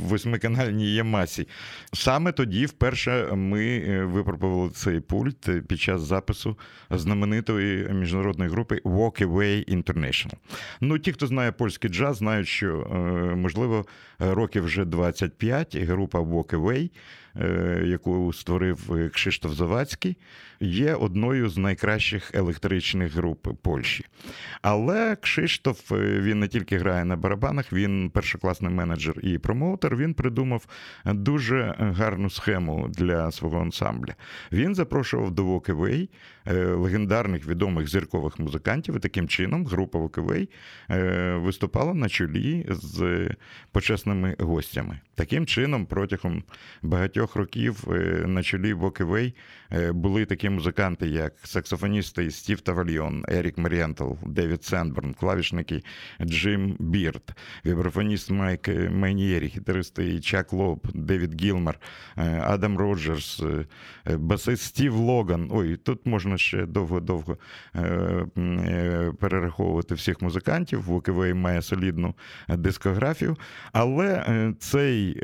восьмиканальній 0.04 0.94
Ямасі. 0.94 1.48
Саме 1.94 2.32
тоді, 2.32 2.66
вперше, 2.66 3.36
ми 3.36 4.06
випробували 4.06 4.70
цей 4.70 5.00
пульт 5.00 5.50
під 5.68 5.80
час 5.80 6.02
запису 6.02 6.58
знаменитої 6.90 7.90
міжнародної 7.90 8.52
групи 8.52 8.82
Walk 8.84 9.28
Away 9.28 9.76
International. 9.76 10.34
Ну, 10.82 11.00
ті, 11.00 11.12
хто 11.12 11.28
знає 11.28 11.51
польський 11.52 11.90
джаз, 11.90 12.18
знають, 12.18 12.48
що 12.48 12.80
е, 12.80 12.96
можливо 13.36 13.86
років 14.20 14.64
вже 14.64 14.86
25 14.86 15.78
група 15.78 16.20
Walk 16.20 16.56
Away 16.56 16.90
яку 17.86 18.34
створив 18.34 18.94
е, 18.94 19.10
Кшиштоф 19.10 19.54
Завадський, 19.54 20.18
є 20.60 20.96
одною 20.96 21.50
з 21.50 21.58
найкращих 21.58 22.36
електричних 22.36 23.14
груп 23.14 23.48
Польщі. 23.62 24.06
Але 24.62 25.16
Кшиштоф 25.16 25.92
е, 25.92 25.96
він 26.22 26.40
не 26.40 26.48
тільки 26.48 26.78
грає 26.78 27.06
на 27.06 27.16
барабанах, 27.16 27.74
він 27.74 28.10
першокласний 28.10 28.72
менеджер 28.72 29.16
і 29.24 29.38
промоутер. 29.38 29.96
Він 29.96 30.14
придумав 30.14 30.66
дуже 31.06 31.76
гарну 31.78 32.30
схему 32.30 32.90
для 32.90 33.32
свого 33.32 33.62
ансамбля. 33.62 34.16
Він 34.52 34.76
запрошував 34.76 35.32
до 35.32 35.46
Walk 35.46 36.08
легендарних 36.76 37.48
відомих 37.48 37.88
зіркових 37.88 38.40
музикантів. 38.40 38.96
І 38.96 39.00
таким 39.00 39.28
чином 39.28 39.66
група 39.66 40.00
Walk 40.00 40.48
виступала 41.40 41.94
на 41.94 42.10
чолі 42.10 42.66
з 42.70 43.30
почесними 43.72 44.36
гостями. 44.40 45.00
Таким 45.16 45.46
чином, 45.46 45.86
протягом 45.86 46.44
багатьох 46.82 47.21
багатьох 47.22 47.36
років 47.36 47.88
е, 47.92 48.28
на 48.28 48.44
чолі 48.44 48.74
Вокевей 48.74 49.34
були 49.94 50.26
такі 50.26 50.50
музиканти, 50.50 51.08
як 51.08 51.34
саксофоністи 51.44 52.32
Стів 52.32 52.62
Тавальйон, 52.62 53.26
Ерік 53.28 53.58
Марієнтл, 53.58 54.12
Девід 54.26 54.64
Сендберн, 54.64 55.14
клавішники 55.14 55.84
Джим 56.22 56.76
Бірд, 56.80 57.34
вібрафоніст 57.66 58.32
Майк 58.32 58.70
Майнієрі, 58.92 59.48
гітаристи 59.48 60.20
Чак 60.20 60.54
Лоб, 60.54 60.88
Девід 60.94 61.42
Гілмер, 61.42 61.80
е, 62.18 62.42
Адам 62.44 62.78
Роджерс, 62.78 63.44
е, 64.08 64.18
басист 64.18 64.64
Стів 64.64 64.96
Логан. 64.96 65.50
Ой, 65.52 65.78
тут 65.78 66.06
можна 66.06 66.38
ще 66.38 66.66
довго-довго 66.66 67.38
перераховувати 69.20 69.96
всіх 69.96 70.22
музикантів. 70.22 70.82
Вокевей 70.82 71.34
має 71.34 71.62
солідну 71.62 72.16
дискографію. 72.50 73.38
Але 73.74 74.24
цей 74.60 75.22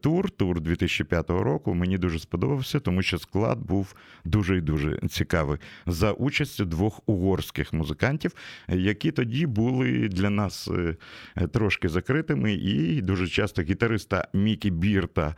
тур, 0.00 0.30
тур 0.30 0.60
2005 0.60 1.29
року 1.32 1.74
мені 1.74 1.98
дуже 1.98 2.18
сподобався, 2.18 2.80
тому 2.80 3.02
що 3.02 3.18
склад 3.18 3.58
був 3.58 3.94
дуже 4.24 4.56
і 4.56 4.60
дуже 4.60 4.98
цікавий 5.08 5.58
за 5.86 6.12
участю 6.12 6.64
двох 6.64 7.00
угорських 7.06 7.72
музикантів, 7.72 8.32
які 8.68 9.10
тоді 9.10 9.46
були 9.46 10.08
для 10.08 10.30
нас 10.30 10.68
е, 10.68 10.96
трошки 11.46 11.88
закритими, 11.88 12.52
і 12.52 13.02
дуже 13.02 13.28
часто 13.28 13.62
гітариста 13.62 14.28
Мікі 14.34 14.70
Бірта 14.70 15.34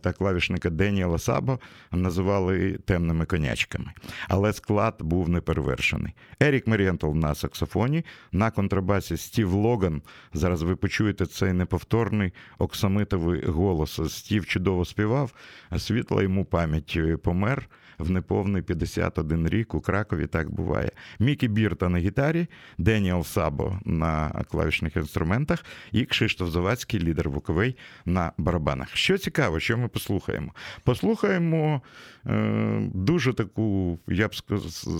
та 0.00 0.12
клавішника 0.12 0.70
Деніела 0.70 1.18
Сабо 1.18 1.60
називали 1.92 2.78
темними 2.84 3.24
конячками. 3.24 3.92
Але 4.28 4.52
склад 4.52 4.94
був 5.00 5.28
неперевершений. 5.28 6.12
Ерік 6.40 6.66
Мерієнтл 6.66 7.10
на 7.14 7.34
саксофоні, 7.34 8.04
на 8.32 8.50
контрабасі 8.50 9.16
Стів 9.16 9.52
Логан. 9.52 10.02
Зараз 10.32 10.62
ви 10.62 10.76
почуєте 10.76 11.26
цей 11.26 11.52
неповторний 11.52 12.32
оксамитовий 12.58 13.46
голос. 13.46 14.00
Стів 14.14 14.46
чудово 14.46 14.84
співав, 14.84 15.32
світла 15.78 16.22
йому 16.22 16.44
пам'ять 16.44 16.94
е, 16.96 17.16
помер 17.16 17.68
в 17.98 18.10
неповний 18.10 18.62
51 18.62 19.48
рік 19.48 19.74
у 19.74 19.80
Кракові. 19.80 20.26
Так 20.26 20.50
буває. 20.50 20.90
Мікі 21.18 21.48
Бірта 21.48 21.88
на 21.88 21.98
гітарі, 21.98 22.46
Деніел 22.78 23.24
Сабо 23.24 23.78
на 23.84 24.44
клавішних 24.50 24.96
інструментах 24.96 25.64
і 25.92 26.04
Кшиштоф 26.04 26.50
Завадський, 26.50 27.00
лідер 27.00 27.30
Вуковий, 27.30 27.76
на 28.04 28.32
барабанах. 28.38 28.96
Що 28.96 29.18
цікаво, 29.18 29.60
що 29.60 29.78
ми 29.78 29.88
послухаємо? 29.88 30.52
Послухаємо 30.84 31.82
е, 32.26 32.90
дуже 32.94 33.32
таку, 33.32 33.98
я 34.08 34.28
б 34.28 34.34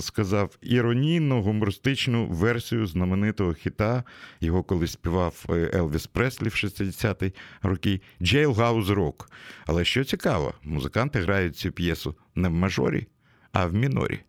сказав, 0.00 0.58
іронійну 0.62 1.42
гумористичну 1.42 2.26
версію 2.26 2.86
знаменитого 2.86 3.52
хіта. 3.52 4.04
Його 4.40 4.62
колись 4.62 4.92
співав 4.92 5.44
е, 5.50 5.70
Елвіс 5.74 6.06
Преслі 6.06 6.48
в 6.48 6.52
60-ті 6.52 7.34
роки 7.62 8.00
Jailhouse 8.20 8.86
Rock. 8.86 9.26
Але 9.66 9.84
що 9.84 10.04
цікаво, 10.04 10.54
музиканти 10.64 11.20
грають 11.20 11.56
цю 11.56 11.72
п'єсу 11.72 12.14
не 12.36 12.48
в 12.48 12.52
мажорі, 12.52 13.06
а 13.52 13.66
в 13.66 13.74
мінорі. 13.74 14.20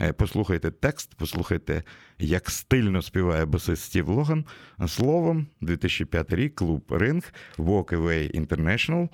Е, 0.00 0.12
послухайте 0.12 0.70
текст, 0.70 1.14
послухайте, 1.16 1.82
як 2.18 2.50
стильно 2.50 3.02
співає 3.02 3.44
басист 3.44 3.82
Стів 3.82 4.08
Логан. 4.08 4.44
Словом, 4.88 5.46
2005 5.60 6.32
рік, 6.32 6.54
клуб 6.54 6.82
Ринг, 6.90 7.32
Walk 7.58 7.96
Away 7.96 8.46
International, 8.46 9.08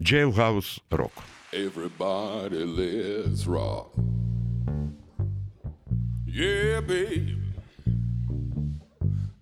Jailhouse 0.00 0.80
Rock. 0.90 1.12
Everybody 1.52 2.64
let's 2.78 3.46
rock. 3.46 3.88
Yeah, 6.26 6.80
baby. 6.80 7.38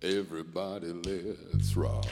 Everybody 0.02 0.92
let's 0.92 1.74
rock. 1.74 2.06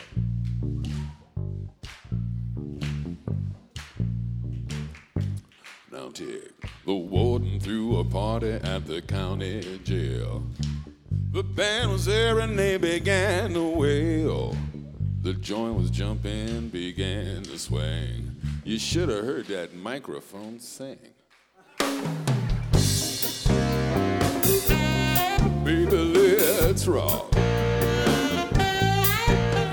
County. 5.93 6.41
The 6.87 6.95
warden 6.95 7.61
threw 7.61 7.99
a 7.99 8.05
party 8.05 8.53
at 8.53 8.87
the 8.87 9.03
county 9.03 9.79
jail. 9.85 10.43
The 11.33 11.43
band 11.43 11.91
was 11.91 12.07
there 12.07 12.39
and 12.39 12.59
they 12.59 12.79
began 12.79 13.53
to 13.53 13.63
wail. 13.63 14.57
The 15.21 15.35
joint 15.35 15.75
was 15.75 15.91
jumping, 15.91 16.71
began 16.71 17.43
to 17.43 17.59
swing. 17.59 18.37
You 18.65 18.79
should 18.79 19.11
have 19.11 19.23
heard 19.23 19.47
that 19.49 19.75
microphone 19.75 20.61
sing. 20.61 20.99
Baby, 25.63 25.97
let's 25.97 26.87
rock. 26.87 27.37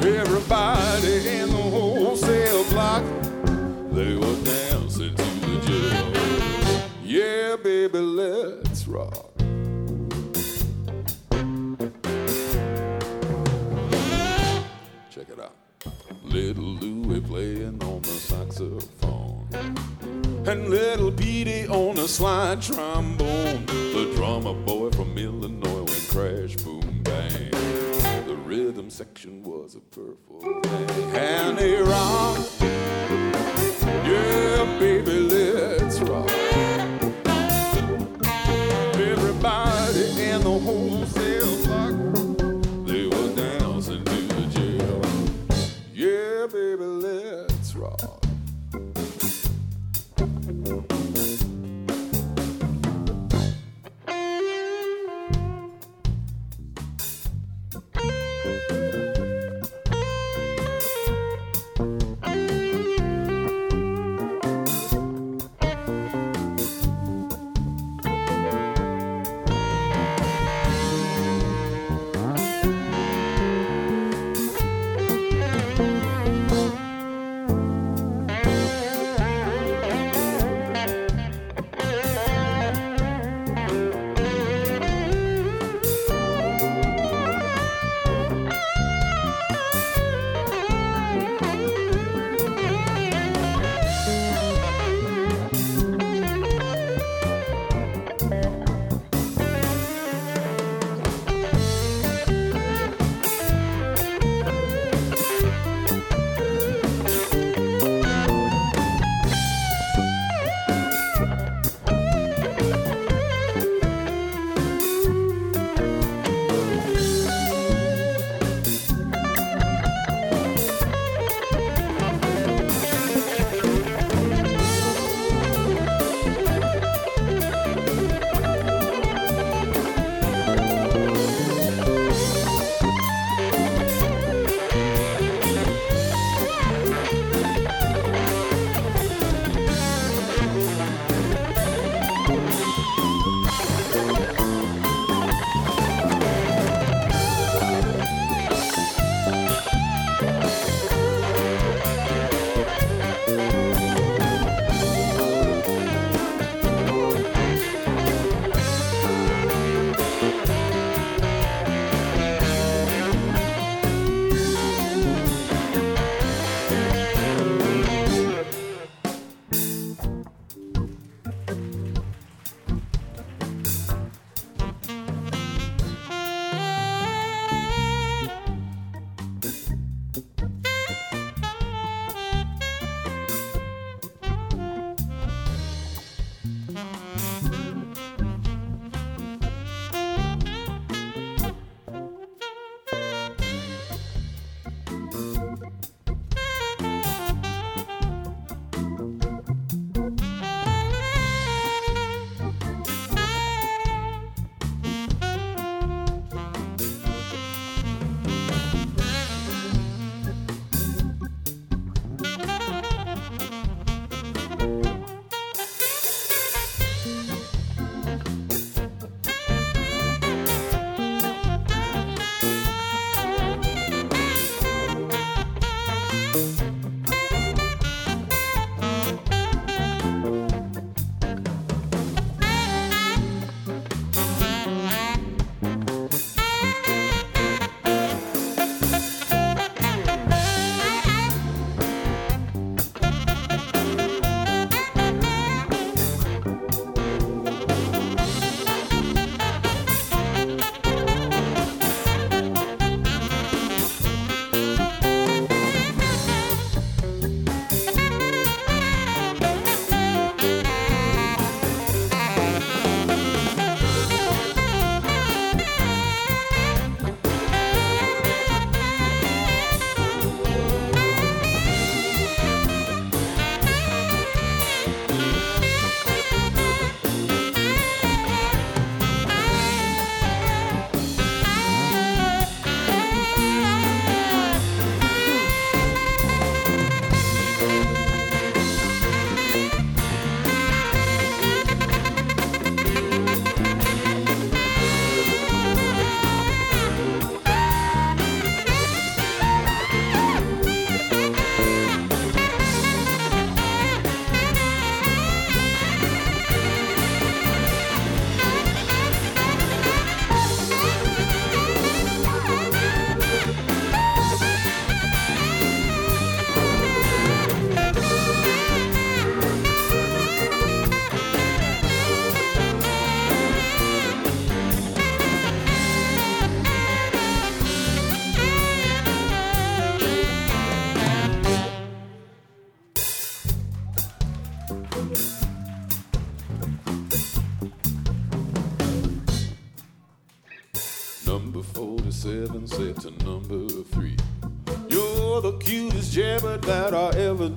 Everybody 0.03 1.27
in 1.29 1.49
the 1.49 1.69
wholesale 1.71 2.65
block, 2.71 3.03
they 3.93 4.15
were 4.15 4.35
dancing 4.43 5.28
rock. 8.89 9.31
Check 15.11 15.29
it 15.29 15.39
out. 15.39 15.53
Little 16.23 16.63
Louie 16.63 17.21
playing 17.21 17.81
on 17.83 18.01
the 18.01 18.09
saxophone. 18.09 19.47
And 20.47 20.69
little 20.69 21.11
Petey 21.11 21.67
on 21.67 21.95
the 21.95 22.07
slide 22.07 22.61
trombone. 22.61 23.65
The 23.67 24.11
drummer 24.15 24.53
boy 24.53 24.89
from 24.91 25.17
Illinois 25.17 25.83
went 25.83 26.07
crash, 26.09 26.55
boom, 26.57 27.01
bang. 27.03 27.51
The 28.25 28.35
rhythm 28.43 28.89
section 28.89 29.43
was 29.43 29.75
a 29.75 29.79
purple 29.79 30.39
thing. 30.61 31.15
And 31.15 31.57
they 31.57 31.75
rocked. 31.81 32.61
Yeah, 34.09 34.77
baby, 34.79 35.18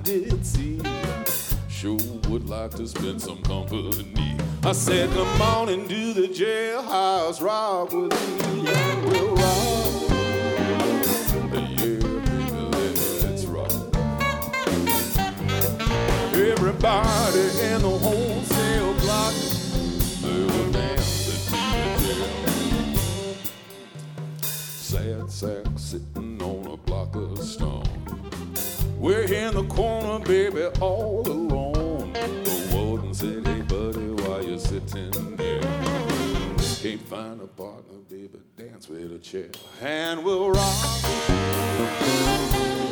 did 0.01 0.45
see. 0.45 0.79
Sure 1.67 1.97
would 2.29 2.47
like 2.49 2.71
to 2.71 2.87
spend 2.87 3.21
some 3.21 3.41
company. 3.43 4.37
I 4.63 4.71
said, 4.71 5.09
come 5.11 5.41
on 5.41 5.69
and 5.69 5.87
do 5.89 6.13
the 6.13 6.27
jailhouse 6.29 7.41
rock 7.41 7.91
with 7.91 8.11
me. 8.11 8.67
And 8.67 9.05
we'll 9.05 9.35
rock. 9.35 10.11
Yeah, 10.59 11.47
baby, 11.51 11.99
let's 13.23 13.45
rock. 13.45 13.71
Everybody 16.33 17.41
in 17.61 17.81
the 17.81 17.89
wholesale 17.89 18.93
block, 19.01 19.33
they 20.21 20.45
were 20.45 20.71
dancing 20.71 21.43
to 21.99 22.13
the 22.19 22.27
jail. 22.47 23.35
Sad 24.41 25.29
sack 25.29 25.65
sitting 25.75 26.41
on 26.41 26.67
a 26.71 26.77
block 26.77 27.15
of 27.15 27.37
stone. 27.43 28.02
We're 29.03 29.27
here 29.27 29.49
in 29.49 29.53
the 29.55 29.65
corner, 29.65 30.23
baby, 30.23 30.63
all 30.79 31.27
alone. 31.27 32.13
The 32.13 32.71
warden 32.73 33.13
said, 33.13 33.45
hey, 33.45 33.59
buddy, 33.59 34.07
why 34.23 34.39
you 34.39 34.57
sitting 34.57 35.35
there? 35.35 35.59
Can't 36.81 37.01
find 37.09 37.41
a 37.41 37.47
partner, 37.47 37.97
baby, 38.09 38.39
dance 38.55 38.87
with 38.87 39.11
a 39.11 39.19
chair. 39.19 39.49
And 39.81 40.23
we'll 40.23 40.51
rock. 40.51 41.01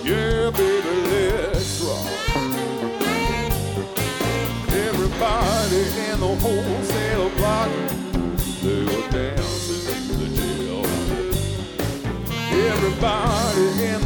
Yeah, 0.04 0.52
baby, 0.52 0.90
let's 1.14 1.80
rock. 1.80 2.12
Everybody 4.68 5.82
in 6.12 6.20
the 6.20 6.36
wholesale 6.42 7.30
block, 7.38 7.72
they 8.62 8.84
were 8.84 9.10
dancing 9.12 9.96
in 9.96 10.04
the 10.20 10.28
jail. 10.36 10.86
Everybody 12.68 13.86
in 13.86 14.01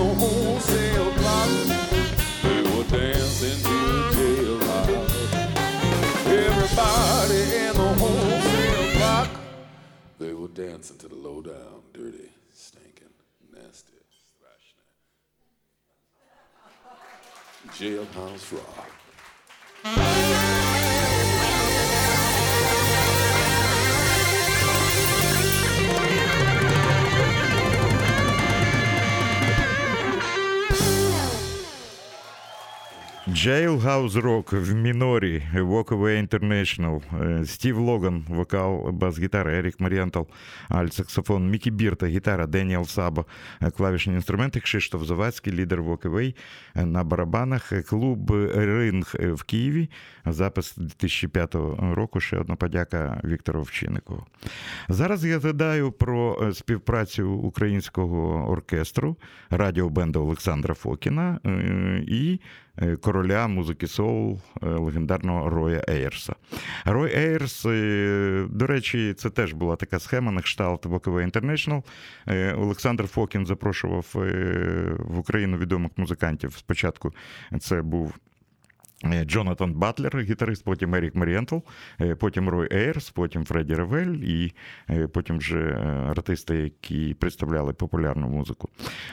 dancing 10.55 10.97
to 10.97 11.09
the 11.09 11.15
low 11.15 11.41
down, 11.41 11.83
dirty, 11.93 12.29
stinking, 12.53 13.09
nasty, 13.53 13.91
thrashing. 14.39 14.85
Jailhouse 18.07 18.53
rock. 19.83 20.64
Jailhouse 33.35 34.21
Rock 34.21 34.59
в 34.59 34.73
мінорі, 34.73 35.43
Walkaway 35.55 36.27
International, 36.27 37.01
Стив 37.45 37.49
Стів 37.49 37.77
Логан, 37.77 38.25
вокал, 38.29 38.91
бас-гітара, 38.91 39.53
Ерік 39.57 39.79
Маріантал, 39.79 40.27
альт-саксофон, 40.69 41.39
Мікі 41.39 41.71
Бірта, 41.71 42.07
гітара, 42.07 42.47
Деніел 42.47 42.85
Сабо, 42.85 43.25
е, 43.61 43.71
клавішні 43.71 44.13
інструменти, 44.13 44.59
Кшиштоф 44.59 45.03
Завадський, 45.03 45.53
лідер 45.53 45.81
Walkaway 45.81 46.35
на 46.75 47.03
барабанах, 47.03 47.73
клуб 47.89 48.31
Ринг 48.55 49.15
в 49.19 49.43
Києві, 49.43 49.89
запис 50.25 50.75
2005 50.77 51.55
року, 51.79 52.19
ще 52.19 52.37
одна 52.37 52.55
подяка 52.55 53.21
Віктору 53.23 53.59
Овчинникову. 53.59 54.23
Зараз 54.89 55.25
я 55.25 55.39
згадаю 55.39 55.91
про 55.91 56.51
співпрацю 56.53 57.31
українського 57.31 58.49
оркестру, 58.49 59.17
радіобенда 59.49 60.19
Олександра 60.19 60.73
Фокіна 60.73 61.39
і 62.07 62.39
короля 63.01 63.47
музики 63.47 63.87
соул 63.87 64.41
легендарного 64.61 65.49
Роя 65.49 65.83
Ейерса. 65.89 66.35
Рой 66.85 67.11
Ейерс, 67.15 67.63
до 68.49 68.67
речі, 68.67 69.13
це 69.13 69.29
теж 69.29 69.53
була 69.53 69.75
така 69.75 69.99
схема 69.99 70.31
на 70.31 70.41
кшталт 70.41 70.85
Walkaway 70.85 71.31
International. 71.31 71.83
Олександр 72.57 73.07
Фокін 73.07 73.45
запрошував 73.45 74.05
в 74.99 75.19
Україну 75.19 75.57
відомих 75.57 75.91
музикантів. 75.97 76.61
Спочатку 76.65 77.13
це 77.59 77.81
був. 77.81 78.13
Джонатан 79.25 79.73
Батлер, 79.73 80.19
гітарист, 80.19 80.63
потім 80.63 80.95
Ерік 80.95 81.15
Марієнтл, 81.15 81.57
потім 82.19 82.49
Рой 82.49 82.69
Ейрс, 82.73 83.09
потім 83.09 83.45
Фредді 83.45 83.75
Ревель, 83.75 84.15
і 84.15 84.53
потім 85.13 85.37
вже 85.37 85.59
артисти, 86.09 86.55
які 86.55 87.13
представляли 87.13 87.73
популярну 87.73 88.27
музику. 88.27 88.69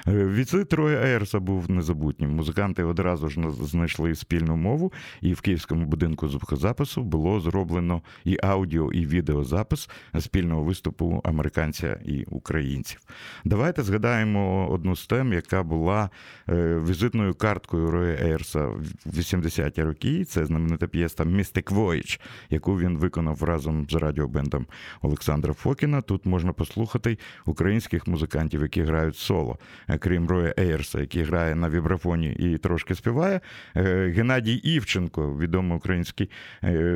Візит 0.07 0.73
Роя 0.73 0.99
Ейрса 1.05 1.41
був 1.41 1.71
незабутнім. 1.71 2.31
Музиканти 2.37 2.85
одразу 2.85 3.29
ж 3.29 3.41
знайшли 3.51 4.15
спільну 4.15 4.57
мову, 4.57 4.93
і 5.21 5.33
в 5.33 5.41
Київському 5.41 5.87
будинку 5.87 6.29
звукозапису 6.29 7.03
було 7.03 7.41
зроблено 7.41 8.03
і 8.25 8.39
аудіо, 8.43 8.93
і 8.93 9.07
відеозапис 9.07 9.91
спільного 10.21 10.63
виступу 10.63 11.21
американця 11.25 12.01
і 12.05 12.25
українців. 12.25 13.01
Давайте 13.45 13.83
згадаємо 13.83 14.71
одну 14.71 14.97
з 14.97 15.07
тем, 15.07 15.33
яка 15.33 15.63
була 15.63 16.11
візитною 16.49 17.35
карткою 17.35 17.91
Роя 17.91 18.17
Ейрса 18.23 18.67
в 18.67 18.83
80-ті 19.07 19.82
роки. 19.85 20.25
Це 20.25 20.47
знаменита 20.47 20.87
п'єса 20.87 21.25
Mystic 21.25 21.75
Voyage, 21.75 22.21
яку 22.51 22.79
він 22.79 22.99
виконав 22.99 23.43
разом 23.43 23.87
з 23.91 23.95
радіобендом 23.95 24.67
Олександра 25.03 25.53
Фокіна. 25.53 26.01
Тут 26.01 26.27
можна 26.27 26.53
послухати 26.53 27.19
українських 27.47 28.07
музикантів, 28.07 28.63
які 28.63 28.83
грають 28.83 29.17
соло, 29.17 29.59
крім 29.99 30.29
Роя 30.29 30.55
Ейрса, 30.59 31.01
який 31.01 31.23
грає 31.23 31.55
на 31.55 31.71
вібрафоні 31.71 32.33
і 32.33 32.59
трошки 32.59 32.95
співає. 32.95 33.41
Геннадій 33.75 34.55
Івченко, 34.55 35.39
відомий 35.39 35.77
український 35.77 36.31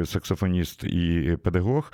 саксофоніст 0.04 0.84
і 0.84 1.36
педагог, 1.42 1.92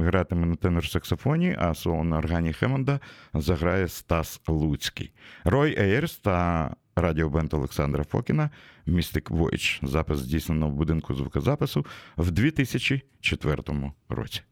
гратиме 0.00 0.46
на 0.46 0.54
тенор-саксофоні, 0.54 1.56
а 1.58 1.74
соло 1.74 2.04
на 2.04 2.18
органі 2.18 2.52
Хемонда 2.52 3.00
заграє 3.34 3.88
Стас 3.88 4.40
Луцький. 4.48 5.12
Рой 5.44 5.80
Ейрс 5.80 6.16
та 6.18 6.70
радіобенд 6.96 7.54
Олександра 7.54 8.04
Фокіна 8.04 8.50
Mystic 8.86 9.30
Voyage. 9.30 9.86
Запис 9.86 10.18
здійснено 10.18 10.68
в 10.68 10.72
будинку 10.72 11.14
звукозапису 11.14 11.86
в 12.16 12.30
2004 12.30 13.62
році. 14.08 14.42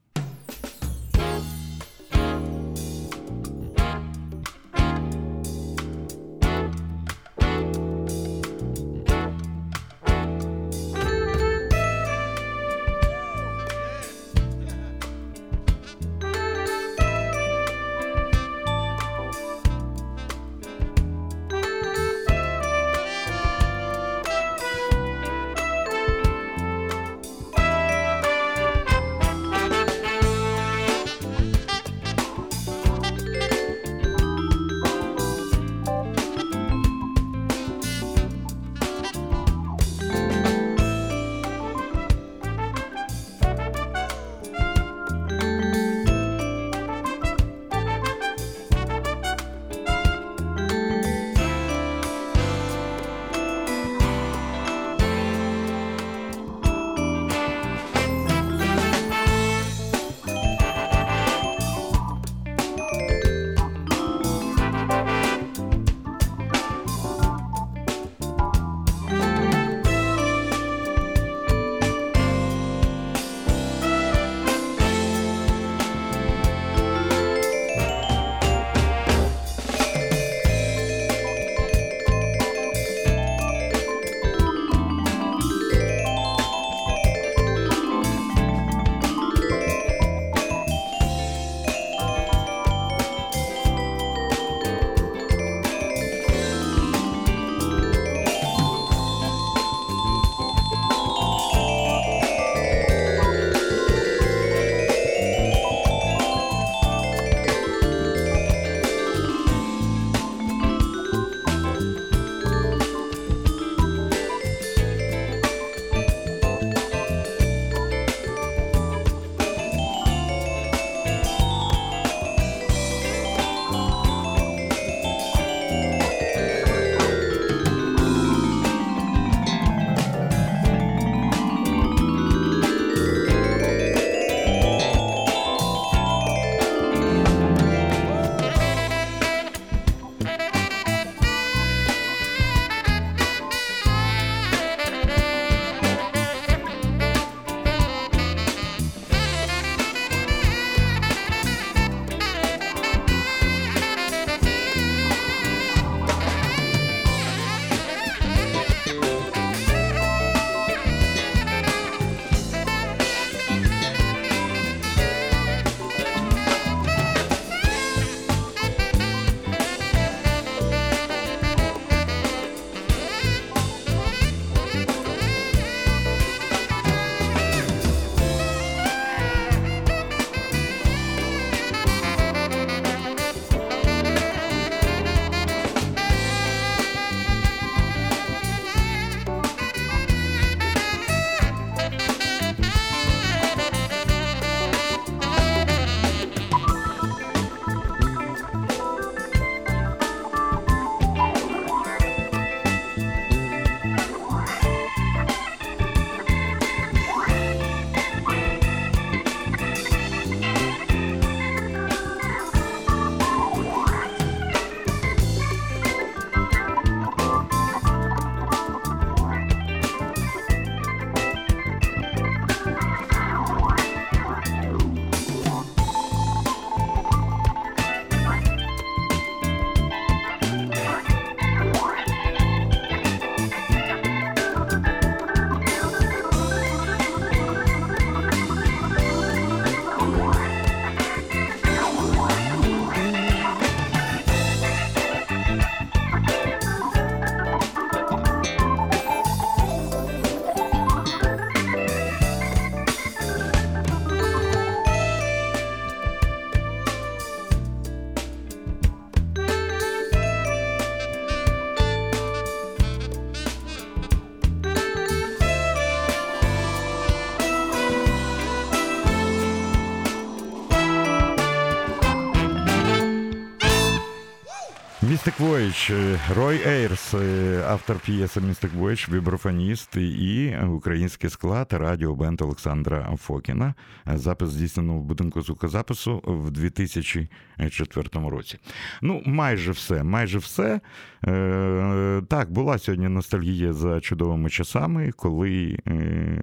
Містик 275.28 275.46
Voyage, 275.46 275.94
е, 275.94 276.20
Рой 276.34 276.60
Ейрс, 276.66 277.14
е, 277.14 277.64
автор 277.68 277.98
п'єси 277.98 278.40
Містик 278.40 278.72
Voyage, 278.74 279.12
віброфоніст 279.12 279.96
і 279.96 280.56
український 280.68 281.30
склад 281.30 281.66
радіобенд 281.72 282.40
Олександра 282.40 283.16
Фокіна. 283.16 283.74
Запис 284.06 284.50
здійснено 284.50 284.94
в 284.94 285.02
будинку 285.02 285.42
звукозапису 285.42 286.22
в 286.24 286.50
2004 286.50 288.28
році. 288.30 288.58
Ну, 289.02 289.22
майже 289.26 289.72
все, 289.72 290.02
майже 290.02 290.38
все. 290.38 290.80
Е, 291.26 292.22
так, 292.28 292.52
була 292.52 292.78
сьогодні 292.78 293.08
ностальгія 293.08 293.72
за 293.72 294.00
чудовими 294.00 294.50
часами, 294.50 295.12
коли 295.16 295.78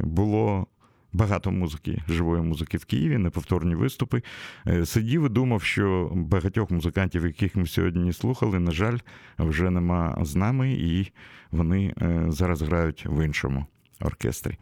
було 0.03 0.67
багато 1.15 1.51
музики, 1.51 2.01
живої 2.09 2.41
музики 2.41 2.77
в 2.77 2.85
Києві, 2.85 3.17
неповторні 3.17 3.75
виступи. 3.75 4.21
Е, 4.67 4.85
сидів 4.85 5.25
і 5.25 5.29
думав, 5.29 5.63
що 5.63 6.11
багатьох 6.13 6.71
музикантів, 6.71 7.25
яких 7.25 7.55
ми 7.55 7.67
сьогодні 7.67 8.13
слухали, 8.13 8.59
на 8.59 8.71
жаль, 8.71 8.97
вже 9.39 9.69
нема 9.69 10.17
з 10.21 10.35
нами, 10.35 10.73
і 10.73 11.11
вони 11.51 11.93
е, 12.01 12.25
зараз 12.29 12.61
грають 12.61 13.05
в 13.05 13.25
іншому. 13.25 13.65
Оркестрі. 14.01 14.57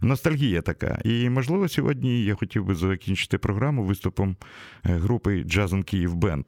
Ностальгія 0.00 0.62
така. 0.62 1.00
І, 1.04 1.30
можливо, 1.30 1.68
сьогодні 1.68 2.24
я 2.24 2.34
хотів 2.34 2.64
би 2.64 2.74
закінчити 2.74 3.38
програму 3.38 3.84
виступом 3.84 4.36
е, 4.84 4.92
групи 4.92 5.42
Jazz 5.42 5.69
in 5.69 5.82
Kyiv 5.82 6.14
Band. 6.14 6.44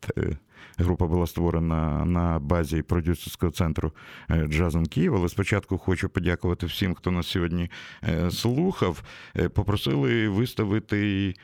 Група 0.79 1.07
була 1.07 1.27
створена 1.27 2.05
на 2.05 2.39
базі 2.39 2.83
продюсерського 2.83 3.53
центру 3.53 3.93
е, 4.31 4.47
Jazz 4.47 4.73
in 4.73 4.87
Kyiv. 4.87 5.15
Але 5.15 5.29
спочатку 5.29 5.79
хочу 5.79 6.09
подякувати 6.09 6.67
всім, 6.67 6.95
хто 6.95 7.11
нас 7.11 7.27
сьогодні 7.27 7.71
е, 8.09 8.31
слухав. 8.31 9.03
Е, 9.37 9.49
попросили 9.49 10.29
виставити 10.29 11.35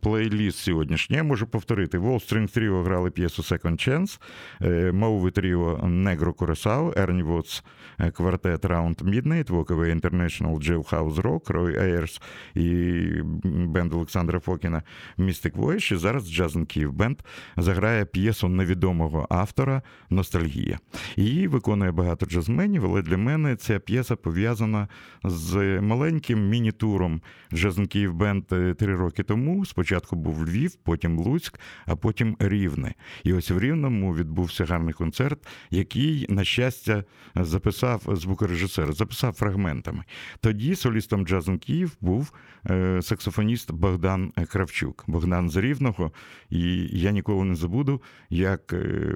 плейліст 0.00 0.58
сьогоднішній. 0.58 1.16
Я 1.16 1.22
можу 1.22 1.46
повторити: 1.46 1.98
Wall 1.98 2.32
String 2.32 2.58
Trio 2.58 2.82
грали 2.82 3.10
п'єсу 3.10 3.42
Second 3.42 3.88
Chance, 3.88 4.92
Мови 4.92 5.30
Тріо 5.30 5.80
Негро 5.86 6.32
Курасау, 6.32 6.92
Ерні 6.96 7.22
Вотс 7.22 7.64
квартет 8.12 8.64
Round 8.64 9.02
Midnight, 9.02 9.50
Walkaway 9.50 10.00
International 10.00 10.70
Jailhouse 10.70 11.14
Rock, 11.14 11.52
Рой 11.52 11.76
Ейерс 11.78 12.20
і 12.54 13.06
бенд 13.44 13.92
Олександра 13.92 14.40
Фокіна 14.40 14.82
Mystic 15.18 15.52
Voice. 15.52 15.94
І 15.94 15.96
зараз 15.96 16.32
Jazz 16.32 16.55
in 16.55 16.66
Kyiv 16.66 16.92
Band 16.92 17.18
заграє 17.56 18.04
п'єсу 18.04 18.48
невідомого 18.48 19.26
автора 19.30 19.82
Ностальгія. 20.10 20.78
Її 21.16 21.48
виконує 21.48 21.92
багато 21.92 22.26
джазменів, 22.26 22.84
але 22.84 23.02
для 23.02 23.16
мене 23.16 23.56
ця 23.56 23.78
п'єса 23.78 24.16
пов'язана 24.16 24.88
з 25.24 25.80
маленьким 25.80 26.48
міні-туром 26.48 27.20
Jazz 27.52 27.75
in 27.75 27.86
Kyiv 27.86 28.14
Band 28.14 28.46
три 28.76 28.96
роки 28.96 29.22
тому. 29.22 29.66
Спочатку 29.66 30.16
був 30.16 30.48
Львів, 30.48 30.74
потім 30.74 31.18
Луцьк, 31.18 31.60
а 31.86 31.96
потім 31.96 32.36
Рівне. 32.38 32.94
І 33.24 33.32
ось 33.32 33.50
в 33.50 33.58
Рівному 33.58 34.14
відбувся 34.14 34.64
гарний 34.64 34.94
концерт, 34.94 35.46
який, 35.70 36.26
на 36.28 36.44
щастя, 36.44 37.04
записав 37.34 38.02
звукорежисер, 38.06 38.92
записав 38.92 39.32
фрагментами. 39.32 40.04
Тоді 40.40 40.74
солістом 40.74 41.26
Jazz 41.26 41.47
in 41.47 41.58
Kyiv 41.58 41.96
був 42.00 42.32
е, 42.70 43.02
саксофоніст 43.02 43.72
Богдан 43.72 44.32
Кравчук, 44.48 45.04
Богдан 45.06 45.50
з 45.50 45.56
Рівного. 45.56 46.12
І 46.50 46.88
я 46.98 47.10
ніколи 47.16 47.44
не 47.44 47.54
забуду, 47.54 48.02
як 48.30 48.72
е, 48.72 49.14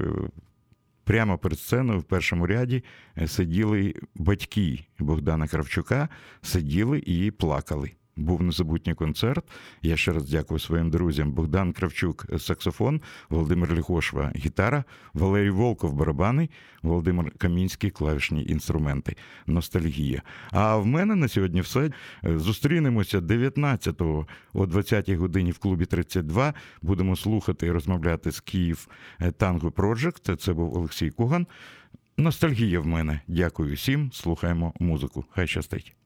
прямо 1.04 1.38
перед 1.38 1.58
сценою 1.58 1.98
в 1.98 2.04
першому 2.04 2.46
ряді 2.46 2.84
е, 3.18 3.28
сиділи 3.28 3.94
батьки 4.14 4.84
Богдана 4.98 5.48
Кравчука, 5.48 6.08
сиділи 6.42 6.98
і 7.06 7.30
плакали 7.30 7.90
був 8.20 8.42
незабутній 8.42 8.94
концерт. 8.94 9.44
Я 9.82 9.96
ще 9.96 10.12
раз 10.12 10.30
дякую 10.30 10.60
своїм 10.60 10.90
друзям. 10.90 11.32
Богдан 11.32 11.72
Кравчук, 11.72 12.26
саксофон, 12.38 13.00
Володимир 13.28 13.74
Ліхошва, 13.74 14.32
гітара, 14.36 14.84
Валерій 15.14 15.50
Волков, 15.50 15.92
барабани, 15.92 16.48
Володимир 16.82 17.30
Камінський, 17.38 17.90
клавішні 17.90 18.46
інструменти. 18.48 19.16
Ностальгія. 19.46 20.22
А 20.50 20.76
в 20.76 20.86
мене 20.86 21.14
на 21.14 21.28
сьогодні 21.28 21.60
все. 21.60 21.90
Зустрінемося 22.22 23.20
19-го 23.20 24.26
о 24.52 24.64
20-й 24.64 25.14
годині 25.14 25.50
в 25.50 25.58
клубі 25.58 25.86
32. 25.86 26.54
Будемо 26.82 27.16
слухати 27.16 27.66
і 27.66 27.70
розмовляти 27.70 28.30
з 28.30 28.40
Київ 28.40 28.88
Танго 29.36 29.70
Проджект. 29.70 30.40
Це 30.40 30.52
був 30.52 30.76
Олексій 30.76 31.10
Куган. 31.10 31.46
Ностальгія 32.16 32.80
в 32.80 32.86
мене. 32.86 33.20
Дякую 33.28 33.74
всім. 33.74 34.12
Слухаємо 34.12 34.74
музику. 34.80 35.24
Хай 35.30 35.46
щастить. 35.46 35.96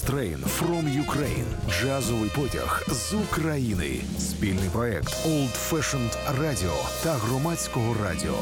Train 0.00 0.38
from 0.38 0.88
Ukraine. 1.04 1.46
Джазовий 1.70 2.30
потяг 2.36 2.82
з 2.88 3.14
України. 3.14 4.00
Спільний 4.18 4.68
проект 4.72 5.26
Old 5.26 5.70
Fashioned 5.70 6.16
Radio 6.40 6.72
та 7.02 7.12
громадського 7.12 7.96
радіо. 8.04 8.38